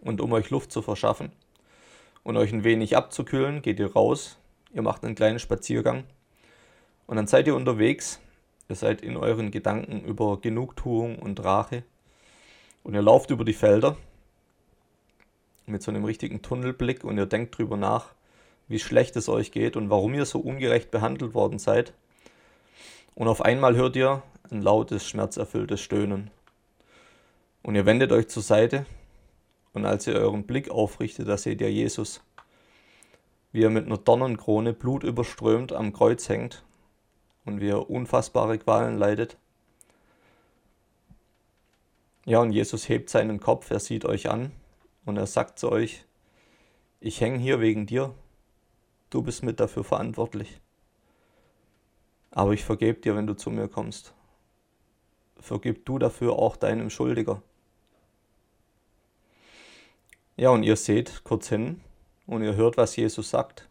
Und 0.00 0.20
um 0.20 0.32
euch 0.32 0.50
Luft 0.50 0.72
zu 0.72 0.82
verschaffen 0.82 1.32
und 2.22 2.36
euch 2.36 2.52
ein 2.52 2.64
wenig 2.64 2.96
abzukühlen, 2.96 3.62
geht 3.62 3.78
ihr 3.78 3.92
raus, 3.92 4.38
ihr 4.72 4.82
macht 4.82 5.04
einen 5.04 5.14
kleinen 5.14 5.38
Spaziergang 5.38 6.04
und 7.06 7.16
dann 7.16 7.26
seid 7.26 7.46
ihr 7.46 7.54
unterwegs, 7.54 8.20
ihr 8.68 8.76
seid 8.76 9.00
in 9.00 9.16
euren 9.16 9.50
Gedanken 9.50 10.04
über 10.04 10.40
Genugtuung 10.40 11.18
und 11.18 11.42
Rache 11.42 11.84
und 12.82 12.94
ihr 12.94 13.02
lauft 13.02 13.30
über 13.30 13.44
die 13.44 13.54
Felder 13.54 13.96
mit 15.66 15.82
so 15.82 15.90
einem 15.90 16.04
richtigen 16.04 16.42
Tunnelblick 16.42 17.04
und 17.04 17.16
ihr 17.16 17.26
denkt 17.26 17.56
drüber 17.56 17.76
nach, 17.76 18.14
wie 18.68 18.78
schlecht 18.78 19.16
es 19.16 19.28
euch 19.28 19.52
geht 19.52 19.76
und 19.76 19.90
warum 19.90 20.14
ihr 20.14 20.26
so 20.26 20.40
ungerecht 20.40 20.90
behandelt 20.90 21.34
worden 21.34 21.58
seid. 21.58 21.94
Und 23.14 23.28
auf 23.28 23.42
einmal 23.42 23.76
hört 23.76 23.96
ihr 23.96 24.22
ein 24.50 24.62
lautes, 24.62 25.06
schmerzerfülltes 25.06 25.80
Stöhnen. 25.80 26.30
Und 27.64 27.74
ihr 27.74 27.86
wendet 27.86 28.12
euch 28.12 28.28
zur 28.28 28.42
Seite 28.42 28.84
und 29.72 29.86
als 29.86 30.06
ihr 30.06 30.14
euren 30.14 30.44
Blick 30.44 30.70
aufrichtet, 30.70 31.26
da 31.26 31.38
seht 31.38 31.62
ihr 31.62 31.72
Jesus, 31.72 32.22
wie 33.52 33.62
er 33.62 33.70
mit 33.70 33.86
einer 33.86 33.96
Dornenkrone 33.96 34.74
blutüberströmt 34.74 35.72
am 35.72 35.94
Kreuz 35.94 36.28
hängt 36.28 36.62
und 37.46 37.62
wie 37.62 37.70
er 37.70 37.88
unfassbare 37.88 38.58
Qualen 38.58 38.98
leidet 38.98 39.38
Ja, 42.26 42.40
und 42.40 42.52
Jesus 42.52 42.88
hebt 42.88 43.08
seinen 43.08 43.40
Kopf, 43.40 43.70
er 43.70 43.80
sieht 43.80 44.04
euch 44.04 44.28
an 44.28 44.52
und 45.06 45.16
er 45.16 45.26
sagt 45.26 45.58
zu 45.58 45.72
euch, 45.72 46.04
ich 47.00 47.22
hänge 47.22 47.38
hier 47.38 47.60
wegen 47.60 47.86
dir, 47.86 48.14
du 49.08 49.22
bist 49.22 49.42
mit 49.42 49.58
dafür 49.58 49.84
verantwortlich. 49.84 50.60
Aber 52.30 52.52
ich 52.52 52.64
vergebe 52.64 53.00
dir, 53.00 53.16
wenn 53.16 53.26
du 53.26 53.34
zu 53.34 53.50
mir 53.50 53.68
kommst. 53.68 54.12
Vergib 55.38 55.86
du 55.86 55.98
dafür 55.98 56.38
auch 56.38 56.56
deinem 56.56 56.90
Schuldiger. 56.90 57.42
Ja, 60.36 60.50
und 60.50 60.64
ihr 60.64 60.76
seht 60.76 61.22
kurz 61.22 61.48
hin 61.48 61.80
und 62.26 62.42
ihr 62.42 62.56
hört, 62.56 62.76
was 62.76 62.96
Jesus 62.96 63.30
sagt. 63.30 63.68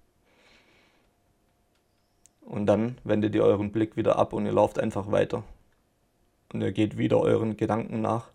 Und 2.41 2.67
dann 2.67 2.97
wendet 3.03 3.35
ihr 3.35 3.43
euren 3.43 3.71
Blick 3.71 3.97
wieder 3.97 4.17
ab 4.17 4.31
und 4.31 4.45
ihr 4.45 4.53
lauft 4.53 4.79
einfach 4.79 5.11
weiter. 5.11 5.43
Und 6.53 6.61
ihr 6.61 6.71
geht 6.71 6.97
wieder 6.97 7.19
euren 7.19 7.57
Gedanken 7.57 8.01
nach 8.01 8.29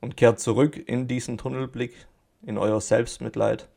und 0.00 0.16
kehrt 0.16 0.40
zurück 0.40 0.76
in 0.76 1.08
diesen 1.08 1.38
Tunnelblick, 1.38 1.94
in 2.42 2.58
euer 2.58 2.80
Selbstmitleid 2.80 3.68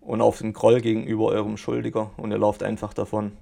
und 0.00 0.20
auf 0.20 0.38
den 0.38 0.52
Groll 0.52 0.80
gegenüber 0.80 1.26
eurem 1.26 1.56
Schuldiger 1.56 2.10
und 2.16 2.30
ihr 2.30 2.38
lauft 2.38 2.62
einfach 2.62 2.94
davon. 2.94 3.32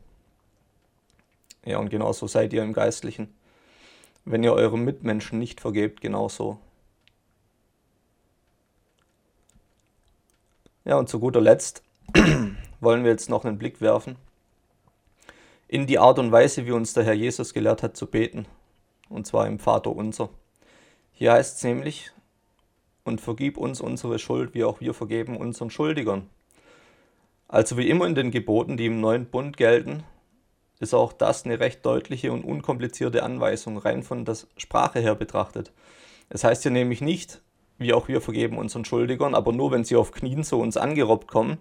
Ja, 1.67 1.79
und 1.79 1.91
genauso 1.91 2.27
seid 2.27 2.53
ihr 2.53 2.63
im 2.63 2.73
Geistlichen. 2.73 3.35
Wenn 4.25 4.43
ihr 4.43 4.53
eurem 4.55 4.85
Mitmenschen 4.85 5.39
nicht 5.39 5.61
vergebt, 5.61 6.01
genauso. 6.01 6.59
Ja, 10.85 10.97
und 10.99 11.09
zu 11.09 11.19
guter 11.19 11.41
Letzt 11.41 11.83
wollen 12.81 13.05
wir 13.05 13.11
jetzt 13.11 13.31
noch 13.31 13.45
einen 13.45 13.59
Blick 13.59 13.81
werfen 13.81 14.17
in 15.75 15.87
die 15.87 15.99
Art 15.99 16.19
und 16.19 16.31
Weise, 16.31 16.67
wie 16.67 16.73
uns 16.73 16.93
der 16.93 17.05
Herr 17.05 17.15
Jesus 17.15 17.53
gelehrt 17.53 17.83
hat 17.83 17.97
zu 17.97 18.07
beten, 18.07 18.47
und 19.09 19.27
zwar 19.27 19.47
im 19.47 19.59
Vater 19.59 19.91
unser. 19.91 20.29
Hier 21.13 21.33
heißt 21.33 21.57
es 21.57 21.65
nämlich, 21.65 22.13
und 23.03 23.21
vergib 23.21 23.57
uns 23.57 23.81
unsere 23.81 24.19
Schuld, 24.19 24.55
wie 24.55 24.65
auch 24.65 24.81
wir 24.81 24.95
vergeben 24.95 25.37
unseren 25.37 25.71
Schuldigern. 25.71 26.29
Also 27.49 27.77
wie 27.77 27.89
immer 27.89 28.07
in 28.07 28.15
den 28.15 28.31
Geboten, 28.31 28.77
die 28.77 28.87
im 28.87 29.01
neuen 29.01 29.27
Bund 29.27 29.57
gelten, 29.57 30.05
ist 30.81 30.95
auch 30.95 31.13
das 31.13 31.45
eine 31.45 31.61
recht 31.61 31.85
deutliche 31.85 32.33
und 32.33 32.45
unkomplizierte 32.45 33.23
Anweisung, 33.23 33.79
rein 33.79 34.03
von 34.03 34.25
der 34.25 34.37
Sprache 34.57 35.01
her 35.01 35.15
betrachtet. 35.15 35.73
Es 36.29 36.45
heißt 36.45 36.63
hier 36.63 36.73
nämlich 36.73 37.01
nicht, 37.01 37.43
wie 37.79 37.93
auch 37.93 38.09
wir 38.09 38.21
vergeben 38.21 38.59
unseren 38.59 38.85
Schuldigern, 38.85 39.35
aber 39.35 39.53
nur 39.53 39.71
wenn 39.71 39.85
sie 39.85 39.97
auf 39.97 40.13
Knien 40.13 40.45
zu 40.45 40.59
uns 40.59 40.77
angerobbt 40.77 41.29
kommen 41.29 41.59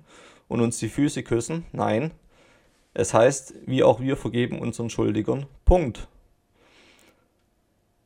und 0.48 0.62
uns 0.62 0.78
die 0.78 0.90
Füße 0.90 1.24
küssen. 1.24 1.66
Nein, 1.72 2.12
es 2.94 3.14
heißt, 3.14 3.56
wie 3.66 3.84
auch 3.84 4.00
wir 4.00 4.18
vergeben 4.18 4.60
unseren 4.60 4.90
Schuldigern. 4.90 5.48
Punkt. 5.66 6.08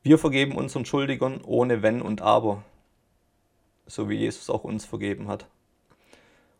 Wir 0.02 0.18
vergeben 0.18 0.56
unseren 0.56 0.86
Schuldigern 0.86 1.42
ohne 1.44 1.82
Wenn 1.82 2.00
und 2.00 2.22
Aber, 2.22 2.64
so 3.86 4.08
wie 4.08 4.14
Jesus 4.14 4.48
auch 4.48 4.64
uns 4.64 4.86
vergeben 4.86 5.28
hat. 5.28 5.46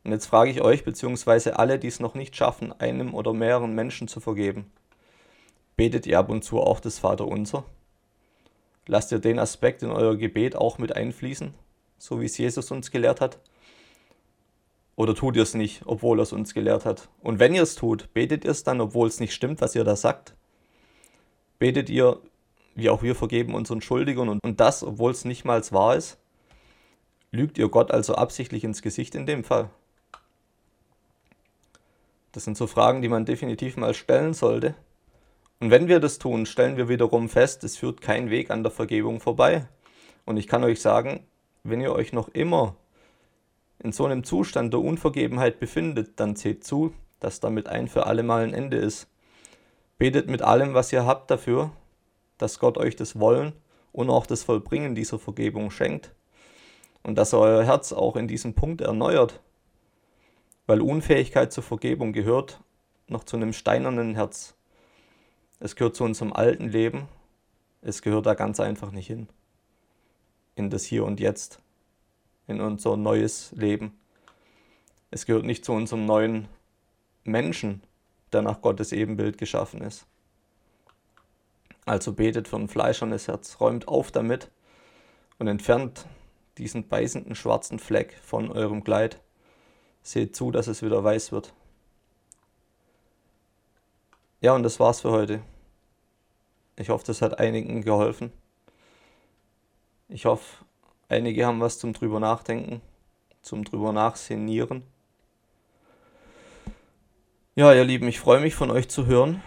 Und 0.04 0.12
jetzt 0.12 0.26
frage 0.26 0.50
ich 0.50 0.60
euch, 0.60 0.84
beziehungsweise 0.84 1.58
alle, 1.58 1.78
die 1.78 1.86
es 1.86 2.00
noch 2.00 2.14
nicht 2.14 2.36
schaffen, 2.36 2.78
einem 2.78 3.14
oder 3.14 3.32
mehreren 3.32 3.74
Menschen 3.74 4.08
zu 4.08 4.20
vergeben, 4.20 4.70
betet 5.76 6.06
ihr 6.06 6.18
ab 6.18 6.28
und 6.28 6.44
zu 6.44 6.60
auch 6.60 6.80
das 6.80 6.98
Vaterunser? 6.98 7.64
Lasst 8.88 9.12
ihr 9.12 9.20
den 9.20 9.38
Aspekt 9.38 9.84
in 9.84 9.90
euer 9.90 10.16
Gebet 10.16 10.56
auch 10.56 10.78
mit 10.78 10.96
einfließen, 10.96 11.54
so 11.98 12.20
wie 12.20 12.24
es 12.24 12.36
Jesus 12.36 12.72
uns 12.72 12.90
gelehrt 12.90 13.20
hat? 13.20 13.38
Oder 14.96 15.14
tut 15.14 15.36
ihr 15.36 15.44
es 15.44 15.54
nicht, 15.54 15.82
obwohl 15.86 16.18
er 16.18 16.24
es 16.24 16.32
uns 16.32 16.54
gelehrt 16.54 16.84
hat? 16.84 17.08
Und 17.20 17.38
wenn 17.38 17.54
ihr 17.54 17.62
es 17.62 17.76
tut, 17.76 18.12
betet 18.14 18.44
ihr 18.44 18.50
es 18.50 18.64
dann, 18.64 18.80
obwohl 18.80 19.06
es 19.06 19.20
nicht 19.20 19.32
stimmt, 19.32 19.60
was 19.60 19.76
ihr 19.76 19.84
da 19.84 19.94
sagt? 19.94 20.34
Betet 21.60 21.88
ihr 21.88 22.20
wie 22.78 22.90
auch 22.90 23.02
wir 23.02 23.16
vergeben 23.16 23.56
unseren 23.56 23.80
Schuldigern 23.80 24.28
und, 24.28 24.60
das, 24.60 24.84
obwohl 24.84 25.10
es 25.10 25.24
nicht 25.24 25.44
mal 25.44 25.60
wahr 25.72 25.96
ist? 25.96 26.16
Lügt 27.32 27.58
ihr 27.58 27.68
Gott 27.68 27.90
also 27.90 28.14
absichtlich 28.14 28.62
ins 28.62 28.82
Gesicht 28.82 29.16
in 29.16 29.26
dem 29.26 29.42
Fall? 29.42 29.68
Das 32.30 32.44
sind 32.44 32.56
so 32.56 32.68
Fragen, 32.68 33.02
die 33.02 33.08
man 33.08 33.24
definitiv 33.24 33.76
mal 33.76 33.94
stellen 33.94 34.32
sollte. 34.32 34.76
Und 35.60 35.70
wenn 35.70 35.88
wir 35.88 35.98
das 35.98 36.18
tun, 36.18 36.46
stellen 36.46 36.76
wir 36.76 36.88
wiederum 36.88 37.28
fest, 37.28 37.64
es 37.64 37.76
führt 37.76 38.00
kein 38.00 38.30
Weg 38.30 38.50
an 38.50 38.62
der 38.62 38.70
Vergebung 38.70 39.20
vorbei. 39.20 39.66
Und 40.24 40.36
ich 40.36 40.46
kann 40.46 40.62
euch 40.62 40.80
sagen, 40.80 41.26
wenn 41.64 41.80
ihr 41.80 41.92
euch 41.92 42.12
noch 42.12 42.28
immer 42.28 42.76
in 43.80 43.92
so 43.92 44.04
einem 44.04 44.24
Zustand 44.24 44.72
der 44.72 44.80
Unvergebenheit 44.80 45.58
befindet, 45.58 46.20
dann 46.20 46.36
seht 46.36 46.64
zu, 46.64 46.92
dass 47.20 47.40
damit 47.40 47.68
ein 47.68 47.88
für 47.88 48.06
alle 48.06 48.22
Mal 48.22 48.44
ein 48.44 48.54
Ende 48.54 48.76
ist. 48.76 49.08
Betet 49.98 50.28
mit 50.28 50.42
allem, 50.42 50.74
was 50.74 50.92
ihr 50.92 51.06
habt, 51.06 51.30
dafür, 51.30 51.72
dass 52.38 52.60
Gott 52.60 52.78
euch 52.78 52.94
das 52.94 53.18
Wollen 53.18 53.52
und 53.92 54.10
auch 54.10 54.26
das 54.26 54.44
Vollbringen 54.44 54.94
dieser 54.94 55.18
Vergebung 55.18 55.70
schenkt 55.70 56.12
und 57.02 57.16
dass 57.16 57.32
er 57.32 57.40
euer 57.40 57.64
Herz 57.64 57.92
auch 57.92 58.16
in 58.16 58.28
diesem 58.28 58.54
Punkt 58.54 58.80
erneuert, 58.80 59.40
weil 60.66 60.80
Unfähigkeit 60.80 61.52
zur 61.52 61.64
Vergebung 61.64 62.12
gehört 62.12 62.60
noch 63.08 63.24
zu 63.24 63.36
einem 63.36 63.52
steinernen 63.52 64.14
Herz. 64.14 64.57
Es 65.60 65.74
gehört 65.74 65.96
zu 65.96 66.04
unserem 66.04 66.32
alten 66.32 66.68
Leben, 66.68 67.08
es 67.82 68.02
gehört 68.02 68.26
da 68.26 68.34
ganz 68.34 68.60
einfach 68.60 68.92
nicht 68.92 69.08
hin, 69.08 69.28
in 70.54 70.70
das 70.70 70.84
Hier 70.84 71.04
und 71.04 71.18
Jetzt, 71.18 71.60
in 72.46 72.60
unser 72.60 72.96
neues 72.96 73.52
Leben. 73.52 73.98
Es 75.10 75.26
gehört 75.26 75.44
nicht 75.44 75.64
zu 75.64 75.72
unserem 75.72 76.04
neuen 76.04 76.48
Menschen, 77.24 77.82
der 78.32 78.42
nach 78.42 78.60
Gottes 78.60 78.92
Ebenbild 78.92 79.38
geschaffen 79.38 79.80
ist. 79.80 80.06
Also 81.86 82.12
betet 82.12 82.48
für 82.48 82.56
ein 82.56 82.68
fleischernes 82.68 83.28
Herz, 83.28 83.58
räumt 83.60 83.88
auf 83.88 84.12
damit 84.12 84.50
und 85.38 85.48
entfernt 85.48 86.06
diesen 86.58 86.86
beißenden 86.86 87.34
schwarzen 87.34 87.78
Fleck 87.78 88.18
von 88.22 88.52
eurem 88.52 88.84
Kleid. 88.84 89.20
Seht 90.02 90.36
zu, 90.36 90.50
dass 90.50 90.66
es 90.66 90.82
wieder 90.82 91.02
weiß 91.02 91.32
wird. 91.32 91.54
Ja, 94.40 94.54
und 94.54 94.62
das 94.62 94.78
war's 94.78 95.00
für 95.00 95.10
heute. 95.10 95.42
Ich 96.76 96.90
hoffe, 96.90 97.04
das 97.06 97.22
hat 97.22 97.38
einigen 97.38 97.82
geholfen. 97.82 98.32
Ich 100.08 100.26
hoffe, 100.26 100.64
einige 101.08 101.44
haben 101.44 101.60
was 101.60 101.78
zum 101.78 101.92
drüber 101.92 102.20
nachdenken, 102.20 102.80
zum 103.42 103.64
drüber 103.64 103.92
nachsenieren. 103.92 104.82
Ja, 107.56 107.74
ihr 107.74 107.84
Lieben, 107.84 108.06
ich 108.06 108.20
freue 108.20 108.40
mich 108.40 108.54
von 108.54 108.70
euch 108.70 108.88
zu 108.88 109.06
hören. 109.06 109.42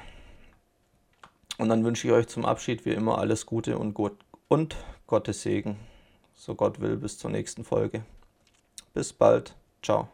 Und 1.57 1.69
dann 1.69 1.85
wünsche 1.85 2.07
ich 2.07 2.13
euch 2.13 2.27
zum 2.27 2.43
Abschied 2.43 2.85
wie 2.85 2.91
immer 2.91 3.19
alles 3.19 3.45
Gute 3.45 3.77
und, 3.77 3.93
gut 3.93 4.17
und 4.49 4.75
Gottes 5.07 5.43
Segen. 5.43 5.77
So 6.33 6.55
Gott 6.55 6.81
will, 6.81 6.97
bis 6.97 7.17
zur 7.17 7.31
nächsten 7.31 7.63
Folge. 7.63 8.03
Bis 8.93 9.13
bald. 9.13 9.55
Ciao. 9.81 10.09